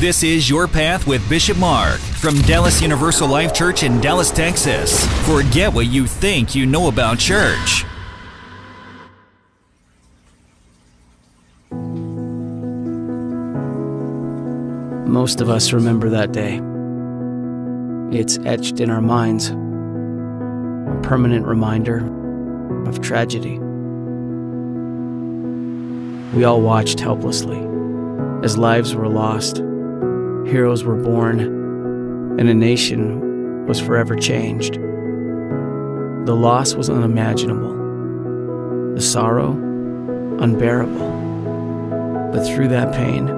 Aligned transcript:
This 0.00 0.22
is 0.22 0.48
Your 0.48 0.66
Path 0.66 1.06
with 1.06 1.28
Bishop 1.28 1.58
Mark 1.58 2.00
from 2.00 2.40
Dallas 2.40 2.80
Universal 2.80 3.28
Life 3.28 3.52
Church 3.52 3.82
in 3.82 4.00
Dallas, 4.00 4.30
Texas. 4.30 5.04
Forget 5.26 5.74
what 5.74 5.88
you 5.88 6.06
think 6.06 6.54
you 6.54 6.64
know 6.64 6.88
about 6.88 7.18
church. 7.18 7.84
Most 15.06 15.42
of 15.42 15.50
us 15.50 15.74
remember 15.74 16.08
that 16.08 16.32
day. 16.32 16.62
It's 18.10 18.38
etched 18.46 18.80
in 18.80 18.88
our 18.88 19.02
minds, 19.02 19.50
a 19.50 21.00
permanent 21.02 21.44
reminder 21.44 21.98
of 22.88 23.02
tragedy. 23.02 23.58
We 26.34 26.44
all 26.44 26.62
watched 26.62 27.00
helplessly 27.00 27.58
as 28.42 28.56
lives 28.56 28.94
were 28.94 29.06
lost, 29.06 29.62
heroes 30.50 30.82
were 30.82 30.96
born, 30.96 31.40
and 32.38 32.48
a 32.48 32.54
nation 32.54 33.66
was 33.66 33.80
forever 33.80 34.16
changed. 34.16 34.74
The 34.74 36.34
loss 36.34 36.74
was 36.74 36.90
unimaginable, 36.90 38.94
the 38.94 39.00
sorrow 39.00 39.52
unbearable. 40.40 42.30
But 42.32 42.44
through 42.44 42.68
that 42.68 42.94
pain, 42.94 43.28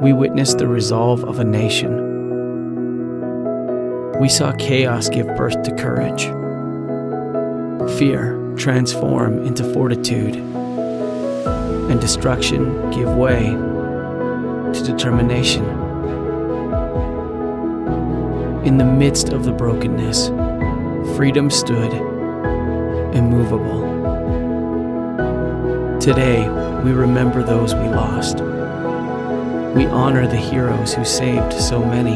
we 0.00 0.12
witnessed 0.12 0.58
the 0.58 0.68
resolve 0.68 1.24
of 1.24 1.38
a 1.38 1.44
nation. 1.44 2.10
We 4.18 4.28
saw 4.28 4.52
chaos 4.52 5.08
give 5.08 5.26
birth 5.36 5.62
to 5.62 5.74
courage, 5.74 6.24
fear 7.98 8.38
transform 8.56 9.44
into 9.44 9.64
fortitude, 9.72 10.36
and 10.36 12.00
destruction 12.00 12.90
give 12.90 13.08
way 13.16 13.50
to 14.72 14.82
determination. 14.84 15.71
In 18.64 18.78
the 18.78 18.84
midst 18.84 19.30
of 19.30 19.44
the 19.44 19.50
brokenness, 19.50 20.28
freedom 21.16 21.50
stood 21.50 21.92
immovable. 23.12 23.82
Today, 25.98 26.48
we 26.84 26.92
remember 26.92 27.42
those 27.42 27.74
we 27.74 27.88
lost. 27.88 28.36
We 29.74 29.86
honor 29.86 30.28
the 30.28 30.36
heroes 30.36 30.94
who 30.94 31.04
saved 31.04 31.52
so 31.52 31.84
many 31.84 32.14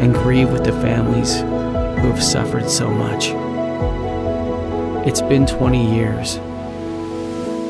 and 0.00 0.14
grieve 0.14 0.52
with 0.52 0.62
the 0.64 0.72
families 0.72 1.40
who 1.40 2.12
have 2.12 2.22
suffered 2.22 2.70
so 2.70 2.88
much. 2.88 3.30
It's 5.04 5.20
been 5.20 5.46
20 5.46 5.96
years, 5.96 6.36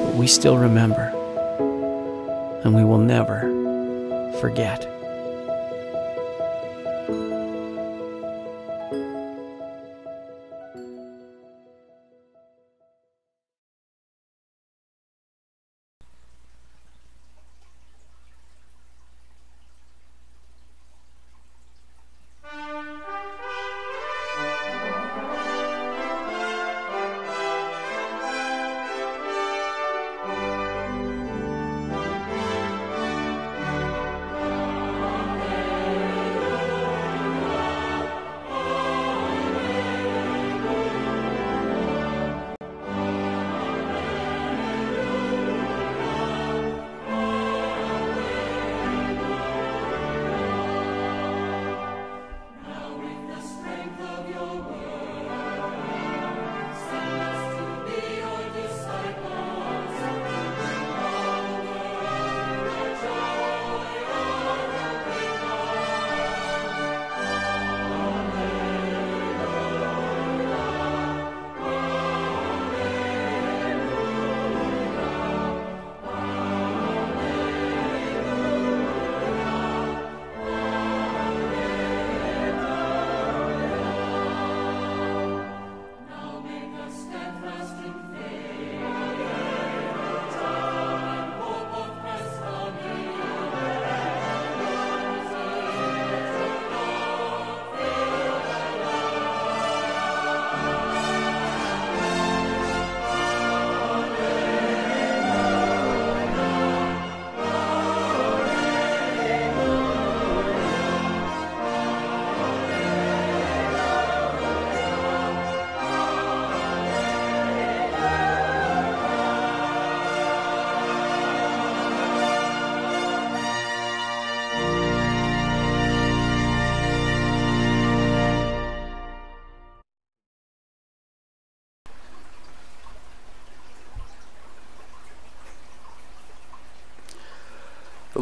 but 0.05 0.17
we 0.17 0.27
still 0.27 0.59
remember, 0.59 1.13
and 2.63 2.75
we 2.75 2.85
will 2.85 2.99
never 2.99 3.41
forget. 4.39 4.94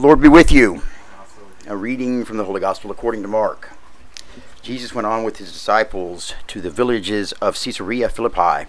Lord 0.03 0.21
be 0.21 0.27
with 0.27 0.51
you. 0.51 0.83
A 1.69 1.77
reading 1.77 2.25
from 2.25 2.37
the 2.37 2.45
Holy 2.45 2.61
Gospel 2.61 2.91
according 2.91 3.23
to 3.23 3.29
Mark. 3.29 3.71
Jesus 4.61 4.93
went 4.93 5.07
on 5.07 5.23
with 5.23 5.37
his 5.37 5.53
disciples 5.53 6.35
to 6.49 6.61
the 6.61 6.71
villages 6.71 7.31
of 7.35 7.55
Caesarea 7.55 8.09
Philippi. 8.09 8.69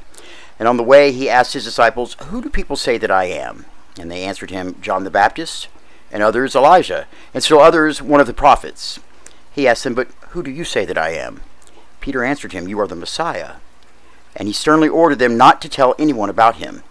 And 0.60 0.68
on 0.68 0.78
the 0.78 0.84
way 0.84 1.12
he 1.12 1.32
asked 1.32 1.54
his 1.54 1.64
disciples, 1.64 2.16
Who 2.26 2.40
do 2.40 2.52
people 2.52 2.76
say 2.76 3.00
that 3.00 3.10
I 3.10 3.24
am? 3.24 3.66
And 4.00 4.12
they 4.12 4.24
answered 4.24 4.52
him, 4.52 4.80
John 4.80 5.06
the 5.06 5.10
Baptist, 5.10 5.70
and 6.12 6.22
others 6.22 6.56
Elijah, 6.56 7.08
and 7.34 7.44
still 7.44 7.62
others 7.62 8.00
one 8.00 8.22
of 8.22 8.28
the 8.28 8.34
prophets. 8.36 9.00
He 9.52 9.68
asked 9.68 9.86
them, 9.86 9.96
But 9.96 10.10
who 10.30 10.44
do 10.44 10.52
you 10.52 10.64
say 10.64 10.86
that 10.86 11.00
I 11.00 11.14
am? 11.14 11.42
Peter 12.00 12.24
answered 12.24 12.54
him, 12.54 12.68
You 12.68 12.80
are 12.80 12.88
the 12.88 12.96
Messiah. 12.96 13.54
And 14.36 14.48
he 14.48 14.54
sternly 14.54 14.88
ordered 14.88 15.18
them 15.18 15.36
not 15.36 15.64
to 15.64 15.70
tell 15.70 15.96
anyone 15.98 16.30
about 16.30 16.58
him. 16.58 16.84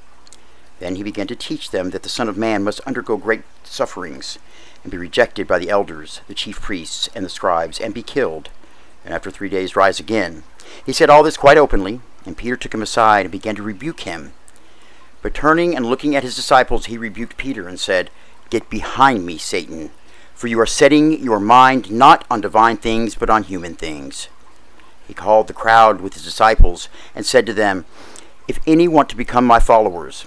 Then 0.83 0.97
he 0.97 1.05
began 1.05 1.29
to 1.29 1.37
teach 1.37 1.71
them 1.71 1.91
that 1.91 2.03
the 2.03 2.09
Son 2.09 2.29
of 2.29 2.37
Man 2.37 2.65
must 2.65 2.81
undergo 2.81 3.17
great 3.17 3.45
sufferings, 3.63 4.41
and 4.83 4.91
be 4.91 4.99
rejected 4.99 5.47
by 5.47 5.61
the 5.61 5.71
elders, 5.71 6.23
the 6.27 6.35
chief 6.35 6.61
priests, 6.61 7.09
and 7.15 7.25
the 7.25 7.29
scribes, 7.29 7.79
and 7.79 7.95
be 7.95 8.03
killed, 8.03 8.51
and 9.05 9.15
after 9.15 9.31
three 9.31 9.49
days 9.49 9.77
rise 9.77 10.01
again. 10.01 10.43
He 10.85 10.93
said 10.93 11.09
all 11.09 11.23
this 11.23 11.37
quite 11.37 11.57
openly, 11.57 12.01
and 12.27 12.37
Peter 12.37 12.57
took 12.57 12.75
him 12.75 12.83
aside 12.83 13.27
and 13.27 13.31
began 13.31 13.55
to 13.55 13.63
rebuke 13.63 14.01
him. 14.01 14.33
But 15.23 15.35
turning 15.35 15.77
and 15.77 15.87
looking 15.87 16.17
at 16.17 16.25
his 16.25 16.35
disciples, 16.35 16.87
he 16.87 16.99
rebuked 16.99 17.37
Peter 17.37 17.69
and 17.69 17.79
said, 17.79 18.11
Get 18.51 18.69
behind 18.69 19.25
me, 19.25 19.39
Satan, 19.39 19.91
for 20.35 20.49
you 20.49 20.59
are 20.59 20.67
setting 20.67 21.23
your 21.23 21.39
mind 21.39 21.93
not 21.93 22.25
on 22.29 22.41
divine 22.41 22.77
things, 22.77 23.15
but 23.15 23.31
on 23.31 23.45
human 23.45 23.77
things. 23.77 24.27
He 25.07 25.15
called 25.15 25.47
the 25.47 25.53
crowd 25.53 26.01
with 26.01 26.15
his 26.15 26.25
disciples 26.25 26.89
and 27.15 27.25
said 27.25 27.47
to 27.47 27.53
them, 27.53 27.85
If 28.49 28.59
any 28.67 28.89
want 28.89 29.09
to 29.11 29.17
become 29.17 29.45
my 29.45 29.61
followers, 29.61 30.27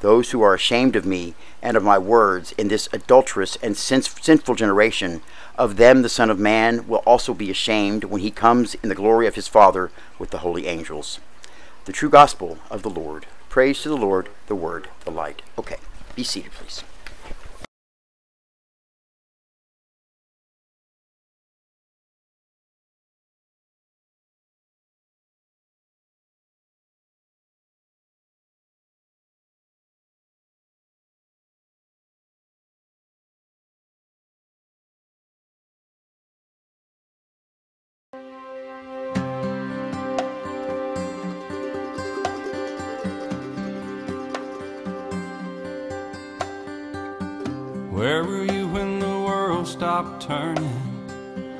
Those 0.00 0.30
who 0.30 0.42
are 0.42 0.54
ashamed 0.54 0.94
of 0.94 1.04
me 1.04 1.34
and 1.60 1.76
of 1.76 1.82
my 1.82 1.98
words 1.98 2.52
in 2.52 2.68
this 2.68 2.88
adulterous 2.92 3.56
and 3.56 3.76
sinful 3.76 4.54
generation, 4.54 5.22
of 5.56 5.76
them 5.76 6.02
the 6.02 6.08
Son 6.08 6.30
of 6.30 6.38
Man 6.38 6.86
will 6.86 7.02
also 7.06 7.34
be 7.34 7.50
ashamed 7.50 8.04
when 8.04 8.20
he 8.20 8.30
comes 8.30 8.76
in 8.76 8.88
the 8.88 8.94
glory 8.94 9.26
of 9.26 9.34
his 9.34 9.48
Father 9.48 9.90
with 10.18 10.30
the 10.30 10.38
holy 10.38 10.66
angels. 10.68 11.18
The 11.84 11.92
true 11.92 12.10
gospel 12.10 12.58
of 12.70 12.82
the 12.82 12.90
Lord. 12.90 13.26
Praise 13.48 13.82
to 13.82 13.88
the 13.88 13.96
Lord, 13.96 14.28
the 14.46 14.54
Word, 14.54 14.88
the 15.04 15.10
light. 15.10 15.42
Okay, 15.58 15.78
be 16.14 16.22
seated, 16.22 16.52
please. 16.52 16.84
Where 47.98 48.22
were 48.22 48.44
you 48.44 48.68
when 48.68 49.00
the 49.00 49.06
world 49.06 49.66
stopped 49.66 50.22
turning 50.22 50.80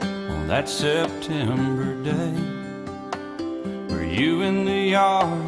on 0.01 0.47
that 0.47 0.69
September 0.69 2.01
day? 2.05 2.33
Were 3.93 4.05
you 4.05 4.43
in 4.43 4.65
the 4.65 4.91
yard 4.91 5.43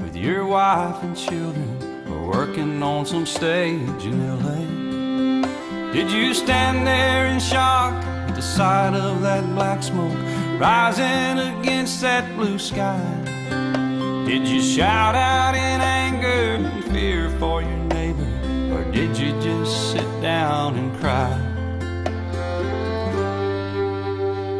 with 0.00 0.14
your 0.14 0.46
wife 0.46 1.02
and 1.02 1.16
children 1.16 2.04
or 2.08 2.28
working 2.28 2.80
on 2.84 3.04
some 3.04 3.26
stage 3.26 4.04
in 4.04 4.18
LA? 4.44 5.92
Did 5.92 6.08
you 6.12 6.32
stand 6.34 6.86
there 6.86 7.26
in 7.26 7.40
shock 7.40 7.94
at 8.28 8.36
the 8.36 8.42
sight 8.42 8.94
of 8.94 9.20
that 9.22 9.44
black 9.56 9.82
smoke 9.82 10.16
rising 10.58 11.38
against 11.38 12.00
that 12.00 12.34
blue 12.34 12.58
sky? 12.58 13.00
Did 14.26 14.48
you 14.48 14.60
shout 14.60 15.14
out 15.14 15.54
in 15.54 15.80
anger 15.80 16.66
and 16.66 16.84
fear 16.86 17.30
for 17.38 17.62
your 17.62 17.84
neighbor? 17.94 18.26
Or 18.74 18.82
did 18.90 19.16
you 19.16 19.40
just 19.40 19.92
sit 19.92 20.08
down 20.20 20.76
and 20.76 20.98
cry? 21.00 21.32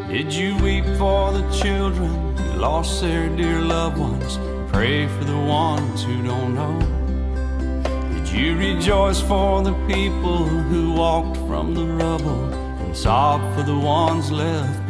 Did 0.09 0.33
you 0.33 0.56
weep 0.59 0.85
for 0.97 1.33
the 1.33 1.50
children 1.50 2.37
who 2.37 2.59
lost 2.61 3.03
their 3.03 3.29
dear 3.29 3.61
loved 3.61 3.99
ones? 3.99 4.39
Pray 4.73 5.09
for 5.09 5.25
the 5.25 5.37
ones 5.37 6.05
who 6.05 6.23
don't 6.23 6.55
know. 6.55 6.79
Did 8.15 8.29
you 8.29 8.56
rejoice 8.56 9.21
for 9.21 9.62
the 9.62 9.75
people 9.89 10.44
who 10.47 10.93
walked 10.93 11.37
from 11.49 11.75
the 11.75 11.87
rubble 11.87 12.53
and 12.85 12.97
sob 12.97 13.41
for 13.56 13.65
the 13.65 13.77
ones 13.77 14.31
left? 14.31 14.88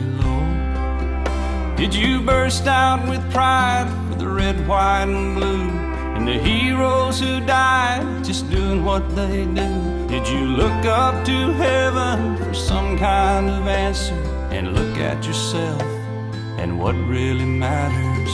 Did 1.79 1.95
you 1.95 2.21
burst 2.21 2.67
out 2.67 3.09
with 3.09 3.23
pride 3.31 3.89
for 4.09 4.19
the 4.19 4.29
red, 4.29 4.67
white, 4.67 5.05
and 5.05 5.37
blue? 5.37 5.71
And 6.17 6.27
the 6.27 6.39
heroes 6.39 7.21
who 7.21 7.39
died 7.47 8.25
just 8.25 8.51
doing 8.51 8.85
what 8.85 9.09
they 9.15 9.45
do. 9.45 10.09
Did 10.09 10.27
you 10.27 10.45
look 10.61 10.85
up 10.85 11.25
to 11.27 11.53
heaven 11.53 12.37
for 12.37 12.53
some 12.53 12.99
kind 12.99 13.49
of 13.49 13.69
answer 13.69 14.15
and 14.51 14.75
look 14.75 14.99
at 14.99 15.25
yourself 15.25 15.81
and 16.59 16.81
what 16.81 16.97
really 17.07 17.45
matters? 17.45 18.33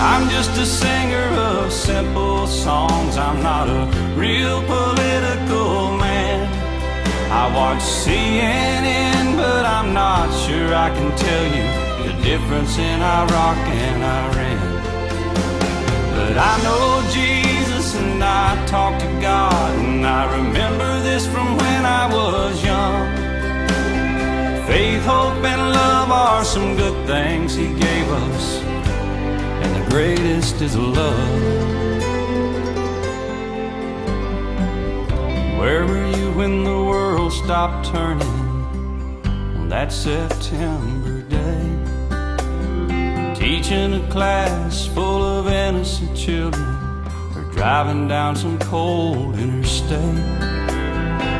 I'm 0.00 0.30
just 0.30 0.58
a 0.58 0.64
singer 0.64 1.28
of 1.36 1.70
simple 1.70 2.46
songs. 2.46 3.18
I'm 3.18 3.42
not 3.42 3.68
a 3.68 3.84
real 4.16 4.62
political 4.62 5.98
man. 5.98 6.48
I 7.30 7.54
watch 7.54 7.82
CNN, 7.82 9.15
I'm 9.66 9.92
not 9.92 10.32
sure 10.44 10.72
I 10.72 10.90
can 10.90 11.10
tell 11.16 11.44
you 11.56 11.66
the 12.06 12.22
difference 12.22 12.78
in 12.78 13.02
Iraq 13.02 13.58
and 13.86 14.02
Iran. 14.02 14.76
But 16.16 16.38
I 16.38 16.54
know 16.62 17.02
Jesus 17.12 17.96
and 17.96 18.22
I 18.22 18.64
talk 18.66 18.98
to 19.00 19.06
God 19.20 19.78
And 19.78 20.06
I 20.06 20.22
remember 20.38 21.00
this 21.02 21.26
from 21.26 21.56
when 21.58 21.84
I 21.84 22.04
was 22.12 22.64
young. 22.64 23.06
Faith, 24.66 25.04
hope, 25.04 25.44
and 25.44 25.62
love 25.80 26.10
are 26.10 26.44
some 26.44 26.76
good 26.76 27.06
things 27.06 27.54
He 27.54 27.68
gave 27.68 28.06
us 28.24 28.62
And 29.62 29.70
the 29.78 29.90
greatest 29.90 30.60
is 30.62 30.76
love. 30.76 31.30
Where 35.58 35.84
were 35.86 36.10
you 36.16 36.30
when 36.32 36.64
the 36.64 36.78
world 36.90 37.32
stopped 37.32 37.86
turning 37.86 38.35
On 39.66 39.70
that 39.70 39.90
September 39.90 41.22
day 41.22 41.66
Teaching 43.34 43.94
a 43.94 44.08
class 44.12 44.86
full 44.86 45.24
of 45.24 45.48
innocent 45.48 46.16
children 46.16 46.64
Or 47.34 47.50
driving 47.52 48.06
down 48.06 48.36
some 48.36 48.60
cold 48.60 49.36
interstate 49.36 50.24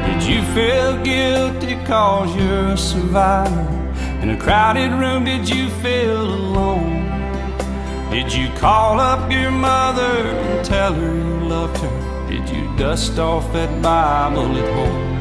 Did 0.07 0.25
you 0.25 0.43
feel 0.57 1.01
guilty 1.05 1.77
cause 1.87 2.35
you're 2.35 2.71
a 2.71 2.77
survivor? 2.77 3.95
In 4.21 4.31
a 4.31 4.37
crowded 4.37 4.91
room 4.91 5.25
did 5.25 5.49
you 5.49 5.69
feel 5.81 6.21
alone? 6.21 7.05
Did 8.11 8.33
you 8.33 8.49
call 8.57 8.99
up 8.99 9.31
your 9.31 9.53
mother 9.53 10.03
and 10.03 10.65
tell 10.65 10.93
her 10.95 11.15
you 11.15 11.49
loved 11.49 11.79
her? 11.79 12.29
Did 12.29 12.49
you 12.51 12.77
dust 12.77 13.21
off 13.21 13.53
that 13.53 13.71
Bible 13.81 14.59
at 14.59 14.75
home? 14.75 15.16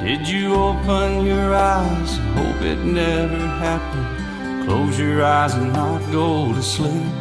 Did 0.00 0.28
you 0.28 0.54
open 0.54 1.26
your 1.26 1.52
eyes 1.52 2.16
hope 2.36 2.62
it 2.62 2.78
never 2.78 3.36
happened? 3.36 4.64
Close 4.64 4.96
your 4.96 5.24
eyes 5.24 5.54
and 5.54 5.72
not 5.72 6.00
go 6.12 6.52
to 6.54 6.62
sleep. 6.62 7.12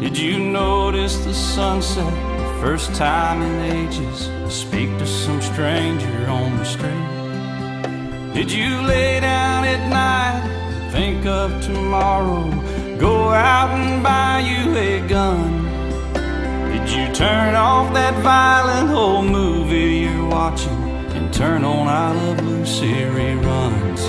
Did 0.00 0.18
you 0.18 0.38
notice 0.38 1.24
the 1.24 1.32
sunset 1.32 2.12
the 2.38 2.60
first 2.60 2.92
time 2.96 3.40
in 3.40 3.86
ages? 3.86 4.28
Speak 4.52 4.88
to 4.98 5.06
some 5.06 5.40
stranger 5.40 6.26
on 6.26 6.56
the 6.58 6.64
street. 6.64 8.34
Did 8.34 8.50
you 8.50 8.82
lay 8.82 9.20
down 9.20 9.64
at 9.64 9.82
night 9.88 10.90
think 10.90 11.24
of 11.24 11.62
tomorrow? 11.62 12.50
Go 12.98 13.28
out 13.30 13.70
and 13.78 14.02
buy 14.02 14.40
you 14.40 14.76
a 14.76 15.06
gun. 15.06 15.64
Did 16.72 16.90
you 16.90 17.14
turn 17.14 17.54
off 17.54 17.94
that 17.94 18.14
violent 18.24 18.90
old 18.90 19.26
movie 19.26 20.00
you're 20.00 20.26
watching? 20.26 20.79
Turn 21.32 21.64
on 21.64 21.86
I 21.86 22.12
Love 22.12 22.44
Lucy 22.44 22.92
reruns? 23.16 24.02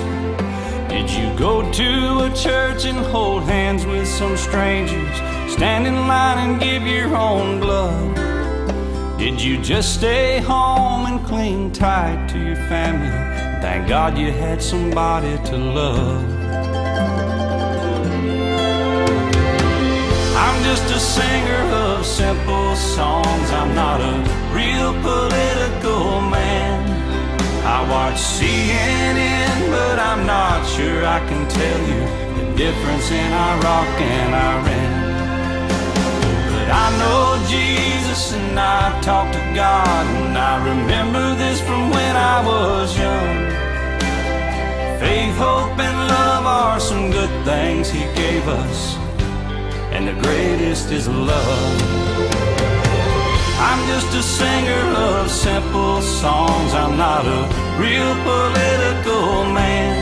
Did 0.89 1.09
you 1.09 1.37
go 1.37 1.71
to 1.71 2.19
a 2.25 2.35
church 2.35 2.85
and 2.85 2.97
hold 2.97 3.43
hands 3.43 3.85
with 3.85 4.07
some 4.07 4.35
strangers? 4.37 5.15
Stand 5.51 5.87
in 5.87 5.95
line 5.95 6.37
and 6.37 6.61
give 6.61 6.83
your 6.83 7.15
own 7.15 7.59
blood? 7.59 8.15
Did 9.17 9.41
you 9.41 9.61
just 9.61 9.95
stay 9.95 10.39
home 10.39 11.05
and 11.05 11.25
cling 11.25 11.71
tight 11.71 12.27
to 12.29 12.39
your 12.39 12.55
family? 12.55 13.09
Thank 13.61 13.87
God 13.87 14.17
you 14.17 14.31
had 14.31 14.61
somebody 14.61 15.37
to 15.49 15.57
love. 15.57 16.25
I'm 20.35 20.63
just 20.63 20.85
a 20.91 20.99
singer 20.99 21.61
of 21.73 22.05
simple 22.05 22.75
songs. 22.75 23.51
I'm 23.51 23.75
not 23.75 24.01
a 24.01 24.13
real 24.53 24.93
political 25.01 26.21
man. 26.21 26.90
I 27.63 27.87
watch 27.87 28.15
CNN, 28.15 29.69
but 29.69 29.99
I'm 29.99 30.25
not 30.25 30.65
sure 30.65 31.05
I 31.05 31.19
can 31.29 31.47
tell 31.47 31.81
you 31.91 32.01
the 32.37 32.57
difference 32.57 33.11
in 33.11 33.31
Iraq 33.31 34.01
and 34.01 34.33
Iran. 34.33 34.91
But 36.53 36.69
I 36.71 36.87
know 36.97 37.37
Jesus 37.47 38.33
and 38.33 38.59
I 38.59 38.99
talk 39.01 39.31
to 39.31 39.43
God, 39.53 40.05
and 40.25 40.37
I 40.37 40.57
remember 40.73 41.35
this 41.35 41.61
from 41.61 41.91
when 41.91 42.15
I 42.15 42.43
was 42.43 42.97
young. 42.97 43.51
Faith, 44.99 45.35
hope, 45.37 45.77
and 45.77 45.97
love 46.09 46.45
are 46.45 46.79
some 46.79 47.11
good 47.11 47.45
things 47.45 47.89
He 47.89 48.01
gave 48.15 48.47
us, 48.47 48.95
and 49.93 50.07
the 50.07 50.13
greatest 50.21 50.91
is 50.91 51.07
love. 51.07 52.50
I'm 53.69 53.81
just 53.87 54.09
a 54.15 54.23
singer 54.23 54.85
of 55.07 55.29
simple 55.29 56.01
songs. 56.01 56.73
I'm 56.73 56.97
not 56.97 57.23
a 57.25 57.41
real 57.77 58.13
political 58.25 59.45
man. 59.53 59.93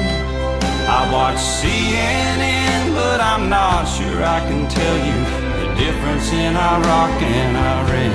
I 0.87 1.11
watch 1.11 1.37
CNN, 1.59 2.95
but 2.95 3.19
I'm 3.19 3.49
not 3.49 3.83
sure 3.85 4.23
I 4.23 4.39
can 4.47 4.67
tell 4.67 4.97
you 5.07 5.17
the 5.59 5.67
difference 5.75 6.31
in 6.31 6.55
Iraq 6.55 7.21
and 7.21 7.53
Iran. 7.57 8.13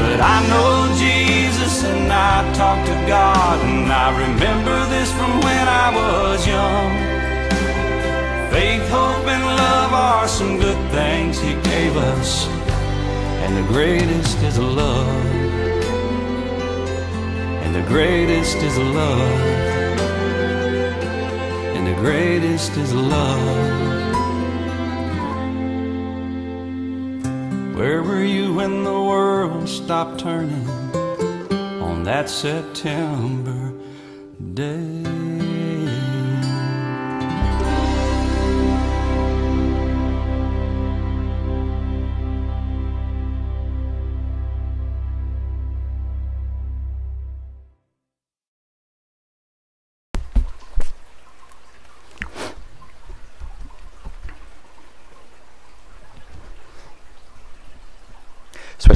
But 0.00 0.20
I 0.20 0.38
know 0.50 0.92
Jesus 0.98 1.84
and 1.84 2.12
I 2.12 2.52
talk 2.54 2.84
to 2.86 2.96
God, 3.06 3.56
and 3.64 3.92
I 3.92 4.08
remember 4.26 4.78
this 4.94 5.10
from 5.12 5.32
when 5.46 5.66
I 5.84 5.86
was 6.00 6.46
young. 6.46 6.90
Faith, 8.50 8.88
hope, 8.88 9.26
and 9.26 9.44
love 9.44 9.92
are 9.92 10.28
some 10.28 10.58
good 10.58 10.82
things 10.90 11.38
He 11.38 11.54
gave 11.70 11.96
us, 11.96 12.48
and 13.46 13.56
the 13.56 13.62
greatest 13.72 14.38
is 14.42 14.58
love. 14.58 15.06
And 17.62 17.72
the 17.72 17.82
greatest 17.82 18.56
is 18.56 18.76
love. 18.76 19.40
And 21.76 21.86
the 21.86 21.94
greatest 21.94 22.76
is 22.76 22.92
love. 22.92 23.46
Where 27.76 28.02
were 28.02 28.24
you 28.24 28.52
when 28.54 28.82
the 28.82 29.00
world 29.12 29.68
stopped 29.68 30.18
turning 30.18 30.68
on 31.80 32.02
that 32.02 32.28
September 32.28 33.72
day? 34.54 34.85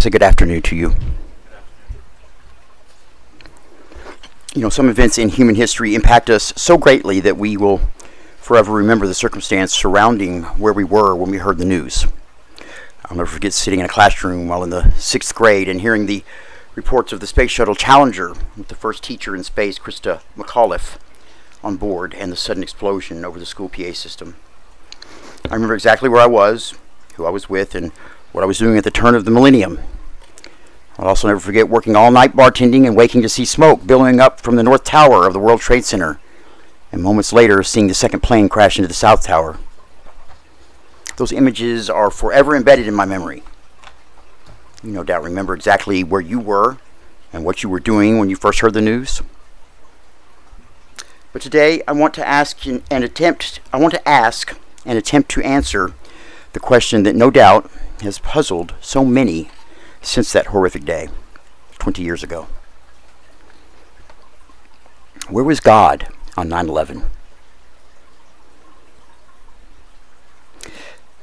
I 0.01 0.03
say 0.03 0.09
good 0.09 0.23
afternoon 0.23 0.63
to 0.63 0.77
you. 0.77 0.95
You 4.55 4.63
know, 4.63 4.71
some 4.71 4.89
events 4.89 5.19
in 5.19 5.29
human 5.29 5.57
history 5.57 5.95
impact 5.95 6.31
us 6.31 6.55
so 6.57 6.79
greatly 6.79 7.21
that 7.21 7.37
we 7.37 7.59
will 7.59 7.83
forever 8.39 8.73
remember 8.73 9.07
the 9.07 9.13
circumstance 9.13 9.75
surrounding 9.75 10.45
where 10.57 10.73
we 10.73 10.85
were 10.85 11.15
when 11.15 11.31
we 11.31 11.37
heard 11.37 11.59
the 11.59 11.67
news. 11.67 12.07
I'll 13.05 13.19
never 13.19 13.27
forget 13.27 13.53
sitting 13.53 13.81
in 13.81 13.85
a 13.85 13.91
classroom 13.91 14.49
while 14.49 14.65
in 14.65 14.71
the 14.71 14.91
sixth 14.93 15.35
grade 15.35 15.69
and 15.69 15.83
hearing 15.83 16.07
the 16.07 16.25
reports 16.75 17.13
of 17.13 17.21
the 17.21 17.27
Space 17.27 17.51
Shuttle 17.51 17.75
Challenger 17.75 18.33
with 18.57 18.69
the 18.69 18.75
first 18.75 19.05
teacher 19.05 19.37
in 19.37 19.45
space, 19.45 19.79
Christa 19.79 20.23
McAuliffe, 20.35 20.97
on 21.63 21.77
board 21.77 22.15
and 22.15 22.33
the 22.33 22.37
sudden 22.37 22.63
explosion 22.63 23.23
over 23.23 23.39
the 23.39 23.45
school 23.45 23.69
PA 23.69 23.93
system. 23.93 24.37
I 25.51 25.53
remember 25.53 25.75
exactly 25.75 26.09
where 26.09 26.23
I 26.23 26.27
was, 26.27 26.73
who 27.17 27.27
I 27.27 27.31
was 27.31 27.51
with, 27.51 27.75
and 27.75 27.93
what 28.33 28.43
I 28.43 28.47
was 28.47 28.57
doing 28.59 28.79
at 28.79 28.85
the 28.85 28.91
turn 28.91 29.15
of 29.15 29.27
the 29.27 29.31
millennium. 29.31 29.79
I'll 31.01 31.09
also 31.09 31.29
never 31.29 31.41
forget 31.41 31.71
working 31.71 31.97
all 31.97 32.11
night 32.11 32.37
bartending 32.37 32.87
and 32.87 32.95
waking 32.95 33.23
to 33.23 33.29
see 33.31 33.47
smoke 33.47 33.87
billowing 33.87 34.21
up 34.21 34.39
from 34.39 34.57
the 34.57 34.63
North 34.63 34.85
Tower 34.85 35.27
of 35.27 35.33
the 35.33 35.39
World 35.39 35.63
Trade 35.63 35.87
Center, 35.87 36.21
and 36.93 37.03
moments 37.03 37.33
later 37.33 37.63
seeing 37.63 37.87
the 37.87 37.95
second 37.95 38.21
plane 38.21 38.51
crash 38.51 38.77
into 38.77 38.87
the 38.87 38.93
South 38.93 39.25
Tower. 39.25 39.59
Those 41.17 41.33
images 41.33 41.89
are 41.89 42.11
forever 42.11 42.55
embedded 42.55 42.87
in 42.87 42.95
my 42.95 43.07
memory. 43.07 43.43
You 44.83 44.91
no 44.91 45.03
doubt 45.03 45.23
remember 45.23 45.55
exactly 45.55 46.05
where 46.05 46.21
you 46.21 46.39
were 46.39 46.77
and 47.33 47.47
what 47.47 47.63
you 47.63 47.71
were 47.71 47.81
doing 47.81 48.19
when 48.19 48.29
you 48.29 48.37
first 48.37 48.61
heard 48.61 48.75
the 48.75 48.83
news. 48.83 49.23
But 51.33 51.41
today 51.41 51.83
I 51.89 51.93
want 51.93 52.13
to 52.15 52.29
ask 52.29 52.67
an 52.67 52.83
attempt 52.91 53.61
I 53.73 53.79
want 53.79 53.95
to 53.95 54.07
ask 54.07 54.55
and 54.85 54.99
attempt 54.99 55.31
to 55.31 55.41
answer 55.41 55.95
the 56.53 56.61
question 56.61 57.05
that 57.05 57.17
no 57.17 57.31
doubt 57.31 57.71
has 58.03 58.19
puzzled 58.19 58.75
so 58.83 59.03
many 59.03 59.49
since 60.03 60.33
that 60.33 60.47
horrific 60.47 60.85
day 60.85 61.09
20 61.79 62.03
years 62.03 62.23
ago. 62.23 62.47
Where 65.29 65.45
was 65.45 65.61
God 65.61 66.09
on 66.37 66.49
9 66.49 66.69
11? 66.69 67.05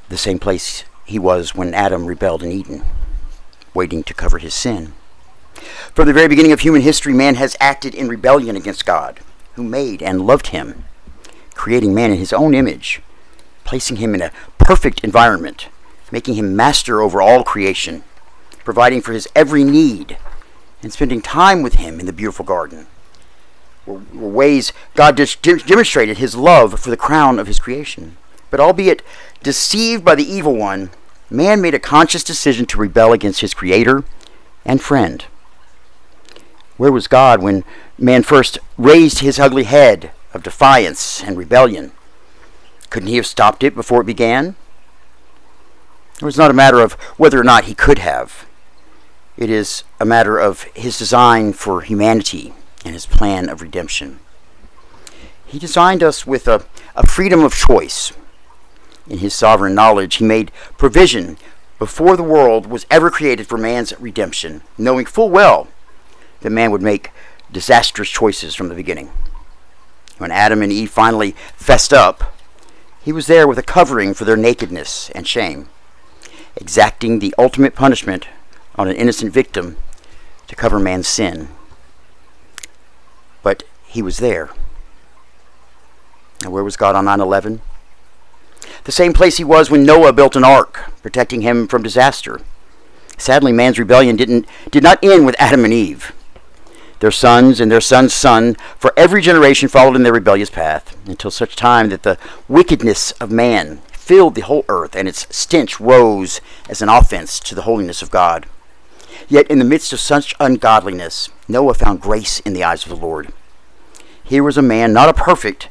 The 0.10 0.17
same 0.17 0.39
place 0.39 0.86
he 1.05 1.19
was 1.19 1.53
when 1.55 1.74
Adam 1.74 2.05
rebelled 2.05 2.43
in 2.43 2.51
Eden, 2.51 2.84
waiting 3.74 4.03
to 4.03 4.13
cover 4.13 4.38
his 4.38 4.53
sin. 4.53 4.93
From 5.93 6.07
the 6.07 6.13
very 6.13 6.27
beginning 6.27 6.51
of 6.51 6.62
human 6.62 6.81
history, 6.81 7.13
man 7.13 7.36
has 7.36 7.57
acted 7.60 7.93
in 7.93 8.07
rebellion 8.07 8.55
against 8.55 8.86
God, 8.86 9.19
who 9.55 9.63
made 9.63 10.01
and 10.01 10.25
loved 10.25 10.48
him, 10.48 10.86
creating 11.55 11.93
man 11.93 12.12
in 12.12 12.17
his 12.17 12.31
own 12.31 12.53
image, 12.53 13.01
placing 13.65 13.98
him 13.98 14.15
in 14.15 14.22
a 14.22 14.31
perfect 14.57 15.03
environment 15.03 15.67
making 16.12 16.36
him 16.36 16.55
master 16.55 17.01
over 17.01 17.22
all 17.22 17.43
creation, 17.43 18.03
providing 18.67 19.00
for 19.00 19.13
his 19.13 19.29
every 19.33 19.63
need, 19.63 20.17
and 20.83 20.91
spending 20.91 21.21
time 21.21 21.62
with 21.62 21.75
him 21.75 22.01
in 22.01 22.05
the 22.05 22.12
beautiful 22.12 22.43
garden. 22.43 22.86
Were, 23.86 24.01
were 24.13 24.27
ways 24.27 24.74
God 24.93 25.15
demonstrated 25.15 26.17
his 26.17 26.36
love 26.36 26.77
for 26.77 26.89
the 26.89 26.97
crown 26.97 27.39
of 27.39 27.47
his 27.47 27.59
creation. 27.59 28.17
But 28.51 28.59
albeit 28.59 29.03
deceived 29.41 30.03
by 30.03 30.15
the 30.15 30.29
evil 30.29 30.53
one, 30.53 30.89
man 31.29 31.62
made 31.62 31.75
a 31.75 31.79
conscious 31.79 32.25
decision 32.25 32.65
to 32.65 32.77
rebel 32.77 33.13
against 33.13 33.39
his 33.39 33.53
creator 33.53 34.03
and 34.65 34.81
friend. 34.81 35.24
Where 36.75 36.91
was 36.91 37.07
God 37.07 37.41
when 37.41 37.63
man 37.97 38.21
first 38.21 38.59
raised 38.77 39.19
his 39.19 39.39
ugly 39.39 39.63
head 39.63 40.12
of 40.33 40.43
defiance 40.43 41.24
and 41.24 41.38
rebellion? 41.38 41.93
Couldn't 42.89 43.07
he 43.07 43.15
have 43.15 43.25
stopped 43.25 43.63
it 43.63 43.75
before 43.75 44.01
it 44.01 44.07
began? 44.07 44.57
It 46.21 46.25
was 46.25 46.38
not 46.38 46.51
a 46.51 46.53
matter 46.53 46.81
of 46.81 46.95
whether 47.15 47.39
or 47.39 47.45
not 47.45 47.63
he 47.63 47.74
could 47.74 48.00
have. 48.00 48.45
It 49.38 49.51
is 49.51 49.84
a 50.00 50.06
matter 50.06 50.39
of 50.39 50.63
his 50.74 50.98
design 50.98 51.53
for 51.53 51.82
humanity 51.82 52.53
and 52.84 52.96
his 52.96 53.06
plan 53.06 53.50
of 53.50 53.62
redemption. 53.62 54.20
He 55.46 55.60
designed 55.60 56.01
us 56.01 56.25
with 56.25 56.48
a, 56.48 56.65
a 56.96 57.06
freedom 57.06 57.44
of 57.44 57.53
choice. 57.53 58.12
In 59.08 59.20
his 59.20 59.36
sovereign 59.36 59.75
knowledge, 59.75 60.15
he 60.15 60.25
made 60.25 60.51
provision 60.77 61.38
before 61.77 62.17
the 62.17 62.24
world 62.24 62.65
was 62.65 62.88
ever 62.89 63.12
created 63.12 63.48
for 63.48 63.58
man's 63.58 63.98
redemption, 64.00 64.63
knowing 64.77 65.06
full 65.06 65.29
well 65.29 65.67
that 66.41 66.50
man 66.50 66.72
would 66.72 66.82
make 66.82 67.12
disastrous 67.51 68.10
choices 68.10 68.56
from 68.56 68.70
the 68.70 68.75
beginning. 68.75 69.12
When 70.17 70.32
Adam 70.32 70.63
and 70.63 70.72
Eve 70.72 70.89
finally 70.89 71.36
fessed 71.56 71.94
up, 71.94 72.34
he 73.03 73.12
was 73.12 73.27
there 73.27 73.48
with 73.48 73.60
a 73.60 73.63
covering 73.63 74.15
for 74.15 74.25
their 74.25 74.36
nakedness 74.36 75.12
and 75.12 75.27
shame 75.27 75.70
exacting 76.56 77.20
the 77.20 77.36
ultimate 77.38 77.75
punishment 77.75 78.27
on 78.77 78.88
an 78.88 78.96
innocent 78.96 79.34
victim 79.34 79.77
to 80.48 80.55
cover 80.55 80.79
man's 80.79 81.07
sin. 81.07 81.50
But 83.43 83.63
he 83.86 84.01
was 84.01 84.17
there. 84.17 84.50
Now, 86.43 86.51
where 86.51 86.63
was 86.63 86.77
God 86.77 86.96
on 86.96 87.05
9 87.05 87.19
11? 87.19 87.62
The 88.84 88.91
same 88.91 89.13
place 89.13 89.38
he 89.38 89.43
was 89.43 89.69
when 89.69 89.84
Noah 89.84 90.13
built 90.13 90.36
an 90.36 90.43
ark, 90.43 90.91
protecting 91.01 91.41
him 91.41 91.67
from 91.67 91.84
disaster. 91.84 92.41
Sadly, 93.17 93.51
man's 93.51 93.79
rebellion 93.79 94.15
didn't, 94.15 94.46
did 94.69 94.84
not 94.84 95.03
end 95.03 95.25
with 95.25 95.36
Adam 95.39 95.65
and 95.65 95.74
Eve. 95.74 96.13
Their 97.00 97.12
sons 97.12 97.60
and 97.60 97.72
their 97.72 97.81
son's 97.81 98.13
son, 98.13 98.55
for 98.77 98.93
every 98.96 99.22
generation, 99.22 99.69
followed 99.69 99.96
in 99.96 100.03
their 100.03 100.13
rebellious 100.13 100.50
path, 100.50 100.98
until 101.07 101.31
such 101.31 101.55
time 101.55 101.89
that 101.89 102.03
the 102.03 102.17
wickedness 102.48 103.12
of 103.13 103.31
man 103.31 103.77
filled 103.91 104.36
the 104.36 104.41
whole 104.41 104.65
earth, 104.69 104.96
and 104.96 105.07
its 105.07 105.27
stench 105.36 105.79
rose 105.79 106.41
as 106.69 106.81
an 106.81 106.89
offense 106.89 107.39
to 107.41 107.55
the 107.55 107.63
holiness 107.63 108.01
of 108.01 108.10
God. 108.10 108.48
Yet 109.27 109.48
in 109.48 109.60
the 109.60 109.65
midst 109.65 109.91
of 109.93 110.00
such 110.00 110.36
ungodliness, 110.39 111.29
Noah 111.48 111.74
found 111.74 112.01
grace 112.01 112.39
in 112.39 112.53
the 112.53 112.63
eyes 112.63 112.84
of 112.84 112.89
the 112.89 112.96
Lord. 112.96 113.34
Here 114.24 114.43
was 114.43 114.57
a 114.57 114.62
man, 114.62 114.93
not 114.93 115.10
a 115.10 115.13
perfect, 115.13 115.69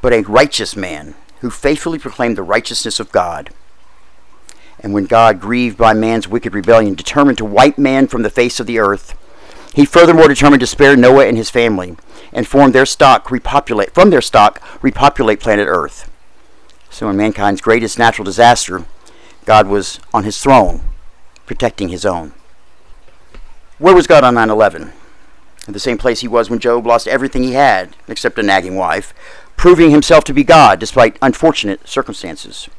but 0.00 0.12
a 0.12 0.22
righteous 0.22 0.76
man, 0.76 1.14
who 1.40 1.50
faithfully 1.50 1.98
proclaimed 1.98 2.36
the 2.36 2.42
righteousness 2.42 3.00
of 3.00 3.12
God. 3.12 3.50
And 4.80 4.92
when 4.92 5.04
God, 5.04 5.40
grieved 5.40 5.76
by 5.76 5.94
man's 5.94 6.28
wicked 6.28 6.54
rebellion, 6.54 6.94
determined 6.94 7.38
to 7.38 7.44
wipe 7.44 7.78
man 7.78 8.06
from 8.06 8.22
the 8.22 8.30
face 8.30 8.60
of 8.60 8.66
the 8.66 8.78
earth, 8.78 9.14
he 9.74 9.84
furthermore 9.84 10.28
determined 10.28 10.60
to 10.60 10.66
spare 10.66 10.96
Noah 10.96 11.26
and 11.26 11.36
his 11.36 11.50
family, 11.50 11.96
and 12.32 12.46
form 12.46 12.72
their 12.72 12.86
stock 12.86 13.30
repopulate 13.30 13.92
from 13.92 14.08
their 14.08 14.22
stock 14.22 14.62
repopulate 14.82 15.38
planet 15.38 15.66
Earth. 15.68 16.10
So, 16.88 17.10
in 17.10 17.16
mankind's 17.18 17.60
greatest 17.60 17.98
natural 17.98 18.24
disaster, 18.24 18.86
God 19.44 19.68
was 19.68 20.00
on 20.14 20.24
his 20.24 20.40
throne, 20.40 20.80
protecting 21.44 21.90
his 21.90 22.06
own. 22.06 22.32
Where 23.78 23.94
was 23.94 24.06
God 24.06 24.24
on 24.24 24.34
9 24.34 24.48
11? 24.48 24.92
In 25.66 25.72
the 25.74 25.78
same 25.78 25.98
place 25.98 26.20
he 26.20 26.28
was 26.28 26.48
when 26.48 26.60
Job 26.60 26.86
lost 26.86 27.06
everything 27.06 27.42
he 27.42 27.52
had, 27.52 27.94
except 28.08 28.38
a 28.38 28.42
nagging 28.42 28.74
wife, 28.74 29.12
proving 29.58 29.90
himself 29.90 30.24
to 30.24 30.32
be 30.32 30.44
God 30.44 30.80
despite 30.80 31.18
unfortunate 31.20 31.86
circumstances. 31.86 32.70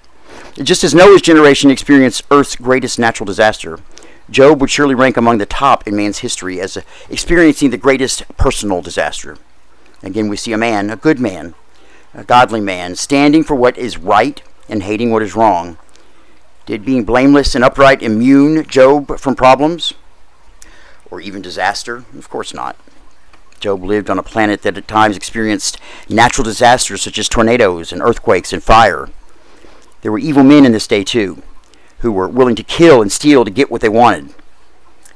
Just 0.56 0.84
as 0.84 0.96
Noah's 0.96 1.22
generation 1.22 1.70
experienced 1.70 2.24
Earth's 2.32 2.56
greatest 2.56 2.98
natural 2.98 3.28
disaster, 3.28 3.78
Job 4.32 4.60
would 4.60 4.72
surely 4.72 4.96
rank 4.96 5.18
among 5.18 5.38
the 5.38 5.46
top 5.46 5.88
in 5.88 5.96
man's 5.96 6.20
history 6.20 6.60
as 6.60 6.80
experiencing 7.12 7.70
the 7.70 7.78
greatest 7.78 8.28
personal 8.36 8.82
disaster. 8.82 9.38
Again, 10.02 10.30
we 10.30 10.36
see 10.36 10.52
a 10.52 10.58
man, 10.58 10.90
a 10.90 10.96
good 10.96 11.20
man, 11.20 11.54
a 12.16 12.24
godly 12.24 12.62
man, 12.62 12.96
standing 12.96 13.44
for 13.44 13.54
what 13.54 13.78
is 13.78 14.00
right 14.00 14.42
and 14.68 14.82
hating 14.82 15.12
what 15.12 15.22
is 15.22 15.36
wrong. 15.36 15.78
Did 16.66 16.84
being 16.84 17.04
blameless 17.04 17.54
and 17.54 17.64
upright 17.64 18.02
immune 18.02 18.66
Job 18.66 19.20
from 19.20 19.36
problems 19.36 19.94
or 21.12 21.22
even 21.22 21.42
disaster? 21.42 22.06
Of 22.18 22.30
course 22.30 22.54
not. 22.54 22.76
Job 23.60 23.84
lived 23.84 24.10
on 24.10 24.20
a 24.20 24.24
planet 24.24 24.62
that 24.62 24.78
at 24.78 24.88
times 24.88 25.18
experienced 25.18 25.80
natural 26.10 26.44
disasters 26.44 27.02
such 27.02 27.18
as 27.18 27.28
tornadoes 27.28 27.92
and 27.92 28.02
earthquakes 28.02 28.54
and 28.54 28.64
fire. 28.64 29.10
There 30.02 30.12
were 30.12 30.20
evil 30.20 30.44
men 30.44 30.66
in 30.66 30.72
this 30.72 30.88
day 30.88 31.04
too, 31.04 31.42
who 32.00 32.12
were 32.12 32.28
willing 32.28 32.56
to 32.56 32.64
kill 32.64 33.02
and 33.02 33.12
steal 33.12 33.44
to 33.44 33.52
get 33.52 33.72
what 33.72 33.82
they 33.82 33.90
wanted. 33.90 34.34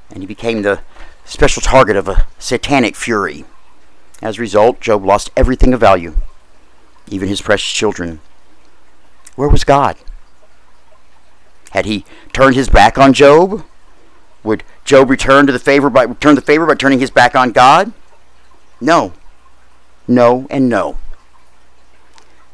And 0.10 0.24
he 0.24 0.27
became 0.27 0.62
the 0.62 0.81
special 1.24 1.62
target 1.62 1.95
of 1.95 2.07
a 2.07 2.27
satanic 2.39 2.95
fury. 2.95 3.45
As 4.21 4.38
a 4.38 4.41
result, 4.41 4.81
Job 4.81 5.05
lost 5.05 5.29
everything 5.38 5.74
of 5.74 5.79
value, 5.79 6.15
even 7.07 7.29
his 7.29 7.41
precious 7.41 7.71
children. 7.71 8.21
Where 9.36 9.50
was 9.50 9.63
God? 9.63 9.98
Had 11.71 11.86
he 11.86 12.05
turned 12.33 12.55
his 12.55 12.69
back 12.69 12.98
on 12.98 13.13
Job? 13.13 13.63
Would 14.43 14.63
Job 14.86 15.10
return 15.10 15.45
to 15.48 15.53
the 15.53 15.60
favor 15.60 15.89
by 15.89 16.03
return 16.03 16.36
the 16.36 16.41
favor 16.41 16.65
by 16.65 16.75
turning 16.75 17.00
his 17.00 17.12
back 17.12 17.36
on 17.36 17.51
God? 17.51 17.93
No. 18.79 19.13
No 20.07 20.48
and 20.50 20.67
no. 20.67 20.98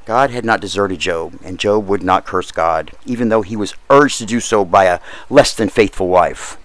God 0.06 0.30
had 0.30 0.46
not 0.46 0.62
deserted 0.62 1.00
Job, 1.00 1.38
and 1.44 1.60
Job 1.60 1.86
would 1.88 2.02
not 2.02 2.26
curse 2.26 2.52
God, 2.52 2.92
even 3.06 3.28
though 3.28 3.42
he 3.42 3.58
was 3.58 3.76
urged 3.90 4.20
to 4.20 4.26
do 4.26 4.40
so 4.40 4.64
by 4.64 4.86
a 4.86 5.00
less 5.30 5.54
than 5.54 5.68
faithful 5.68 6.08
wife. 6.08 6.58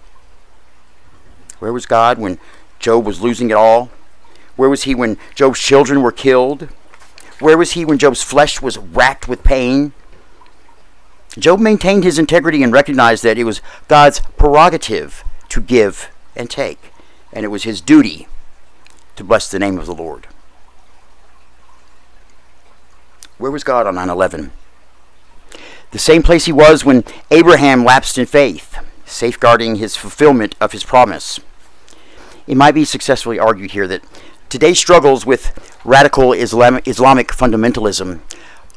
Where 1.59 1.73
was 1.73 1.85
God 1.85 2.19
when 2.19 2.39
Job 2.79 3.05
was 3.05 3.21
losing 3.21 3.49
it 3.49 3.57
all? 3.57 3.91
Where 4.55 4.69
was 4.69 4.83
he 4.83 4.95
when 4.95 5.17
Job's 5.35 5.59
children 5.59 6.01
were 6.01 6.11
killed? 6.11 6.69
Where 7.39 7.57
was 7.57 7.73
he 7.73 7.83
when 7.83 7.97
Job's 7.97 8.23
flesh 8.23 8.61
was 8.61 8.77
racked 8.77 9.27
with 9.27 9.43
pain? 9.43 9.93
Job 11.37 11.59
maintained 11.59 12.03
his 12.03 12.19
integrity 12.19 12.61
and 12.61 12.71
recognized 12.71 13.23
that 13.23 13.37
it 13.37 13.43
was 13.43 13.61
God's 13.87 14.19
prerogative 14.37 15.23
to 15.49 15.61
give 15.61 16.09
and 16.35 16.49
take, 16.49 16.91
and 17.31 17.43
it 17.43 17.49
was 17.49 17.63
his 17.63 17.81
duty 17.81 18.27
to 19.15 19.23
bless 19.23 19.49
the 19.49 19.59
name 19.59 19.77
of 19.77 19.85
the 19.85 19.95
Lord. 19.95 20.27
Where 23.37 23.51
was 23.51 23.63
God 23.63 23.87
on 23.87 23.95
9 23.95 24.09
11? 24.09 24.51
The 25.91 25.99
same 25.99 26.23
place 26.23 26.45
he 26.45 26.51
was 26.51 26.85
when 26.85 27.03
Abraham 27.29 27.83
lapsed 27.83 28.17
in 28.17 28.25
faith, 28.25 28.77
safeguarding 29.05 29.75
his 29.75 29.95
fulfillment 29.95 30.55
of 30.59 30.71
his 30.71 30.83
promise. 30.83 31.39
It 32.47 32.57
might 32.57 32.73
be 32.73 32.85
successfully 32.85 33.39
argued 33.39 33.71
here 33.71 33.87
that 33.87 34.03
today's 34.49 34.79
struggles 34.79 35.25
with 35.25 35.51
radical 35.85 36.33
Islamic, 36.33 36.87
Islamic 36.87 37.29
fundamentalism 37.29 38.21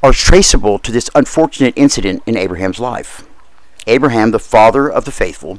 are 0.07 0.13
traceable 0.13 0.79
to 0.79 0.93
this 0.93 1.11
unfortunate 1.17 1.75
incident 1.77 2.23
in 2.27 2.37
Abraham's 2.37 2.79
life. 2.79 3.27
Abraham, 3.89 4.31
the 4.31 4.39
father 4.39 4.89
of 4.89 5.05
the 5.05 5.11
faithful, 5.11 5.59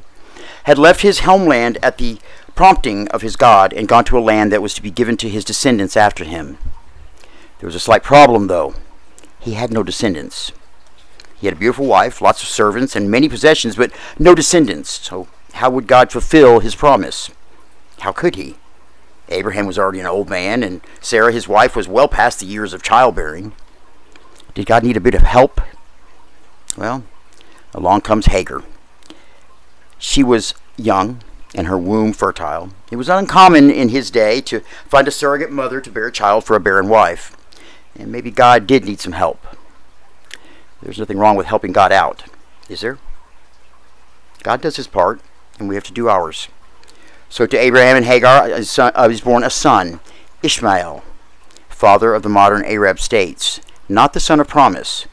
had 0.64 0.78
left 0.78 1.02
his 1.02 1.20
homeland 1.20 1.76
at 1.82 1.98
the 1.98 2.18
prompting 2.54 3.08
of 3.08 3.20
his 3.20 3.36
God 3.36 3.74
and 3.74 3.86
gone 3.86 4.04
to 4.06 4.16
a 4.16 4.20
land 4.20 4.50
that 4.50 4.62
was 4.62 4.72
to 4.72 4.82
be 4.82 4.90
given 4.90 5.18
to 5.18 5.28
his 5.28 5.44
descendants 5.44 5.98
after 5.98 6.24
him. 6.24 6.56
There 7.58 7.66
was 7.66 7.74
a 7.74 7.80
slight 7.80 8.02
problem, 8.02 8.46
though. 8.46 8.74
He 9.38 9.52
had 9.52 9.70
no 9.70 9.82
descendants. 9.82 10.50
He 11.38 11.46
had 11.46 11.56
a 11.56 11.60
beautiful 11.60 11.84
wife, 11.84 12.22
lots 12.22 12.42
of 12.42 12.48
servants, 12.48 12.96
and 12.96 13.10
many 13.10 13.28
possessions, 13.28 13.76
but 13.76 13.92
no 14.18 14.34
descendants. 14.34 15.06
So, 15.06 15.28
how 15.54 15.68
would 15.68 15.86
God 15.86 16.10
fulfill 16.10 16.60
his 16.60 16.74
promise? 16.74 17.30
How 17.98 18.12
could 18.12 18.36
he? 18.36 18.56
Abraham 19.28 19.66
was 19.66 19.78
already 19.78 20.00
an 20.00 20.06
old 20.06 20.30
man, 20.30 20.62
and 20.62 20.80
Sarah, 21.02 21.32
his 21.32 21.48
wife, 21.48 21.76
was 21.76 21.86
well 21.86 22.08
past 22.08 22.40
the 22.40 22.46
years 22.46 22.72
of 22.72 22.82
childbearing. 22.82 23.52
Did 24.58 24.66
God 24.66 24.82
need 24.82 24.96
a 24.96 25.00
bit 25.00 25.14
of 25.14 25.22
help? 25.22 25.60
Well, 26.76 27.04
along 27.72 28.00
comes 28.00 28.26
Hagar. 28.26 28.64
She 29.98 30.24
was 30.24 30.52
young 30.76 31.22
and 31.54 31.68
her 31.68 31.78
womb 31.78 32.12
fertile. 32.12 32.70
It 32.90 32.96
was 32.96 33.08
uncommon 33.08 33.70
in 33.70 33.90
his 33.90 34.10
day 34.10 34.40
to 34.40 34.58
find 34.88 35.06
a 35.06 35.12
surrogate 35.12 35.52
mother 35.52 35.80
to 35.80 35.92
bear 35.92 36.08
a 36.08 36.12
child 36.12 36.42
for 36.42 36.56
a 36.56 36.60
barren 36.60 36.88
wife. 36.88 37.36
And 37.96 38.10
maybe 38.10 38.32
God 38.32 38.66
did 38.66 38.84
need 38.84 38.98
some 38.98 39.12
help. 39.12 39.46
There's 40.82 40.98
nothing 40.98 41.18
wrong 41.18 41.36
with 41.36 41.46
helping 41.46 41.70
God 41.70 41.92
out, 41.92 42.24
is 42.68 42.80
there? 42.80 42.98
God 44.42 44.60
does 44.60 44.74
his 44.74 44.88
part, 44.88 45.20
and 45.60 45.68
we 45.68 45.76
have 45.76 45.84
to 45.84 45.92
do 45.92 46.08
ours. 46.08 46.48
So 47.28 47.46
to 47.46 47.56
Abraham 47.56 47.96
and 47.96 48.06
Hagar 48.06 48.50
uh, 48.50 49.06
was 49.06 49.20
born 49.20 49.44
a 49.44 49.50
son, 49.50 50.00
Ishmael, 50.42 51.04
father 51.68 52.12
of 52.12 52.24
the 52.24 52.28
modern 52.28 52.64
Arab 52.64 52.98
states 52.98 53.60
not 53.88 54.12
the 54.12 54.20
son 54.20 54.40
of 54.40 54.48
promise. 54.48 55.06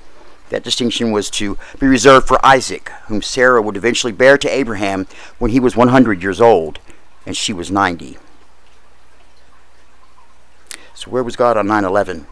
That 0.49 0.63
distinction 0.63 1.11
was 1.11 1.29
to 1.31 1.57
be 1.79 1.87
reserved 1.87 2.27
for 2.27 2.45
Isaac, 2.45 2.89
whom 3.07 3.21
Sarah 3.21 3.61
would 3.61 3.77
eventually 3.77 4.13
bear 4.13 4.37
to 4.37 4.49
Abraham 4.49 5.07
when 5.39 5.51
he 5.51 5.59
was 5.59 5.75
100 5.75 6.21
years 6.21 6.39
old 6.39 6.79
and 7.25 7.35
she 7.35 7.53
was 7.53 7.71
90. 7.71 8.17
So, 10.93 11.09
where 11.09 11.23
was 11.23 11.35
God 11.35 11.57
on 11.57 11.67
9 11.67 11.83
11? 11.83 12.27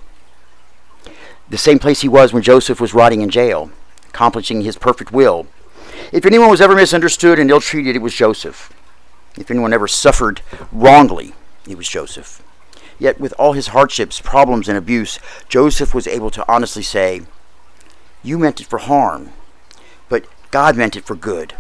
The 1.49 1.58
same 1.58 1.79
place 1.79 2.01
he 2.01 2.08
was 2.08 2.34
when 2.34 2.43
Joseph 2.43 2.79
was 2.79 2.93
rotting 2.93 3.21
in 3.21 3.29
jail, 3.29 3.71
accomplishing 4.10 4.62
his 4.62 4.77
perfect 4.77 5.12
will. 5.12 5.47
If 6.12 6.25
anyone 6.25 6.49
was 6.49 6.62
ever 6.62 6.75
misunderstood 6.75 7.39
and 7.39 7.49
ill 7.49 7.60
treated, 7.60 7.95
it 7.95 8.01
was 8.01 8.13
Joseph. 8.13 8.71
If 9.38 9.49
anyone 9.49 9.73
ever 9.73 9.88
suffered 9.88 10.41
wrongly, 10.71 11.34
it 11.67 11.77
was 11.77 11.89
Joseph. 11.89 12.42
Yet, 12.99 13.19
with 13.19 13.34
all 13.38 13.53
his 13.53 13.67
hardships, 13.67 14.21
problems, 14.21 14.69
and 14.69 14.77
abuse, 14.77 15.19
Joseph 15.49 15.93
was 15.93 16.08
able 16.08 16.29
to 16.32 16.45
honestly 16.51 16.84
say, 16.84 17.21
You 18.21 18.38
meant 18.38 18.62
it 18.62 18.67
for 18.67 18.79
harm, 18.79 19.32
but 20.10 20.25
God 20.51 20.77
meant 20.77 20.95
it 20.95 21.06
for 21.06 21.15
good. 21.15 21.56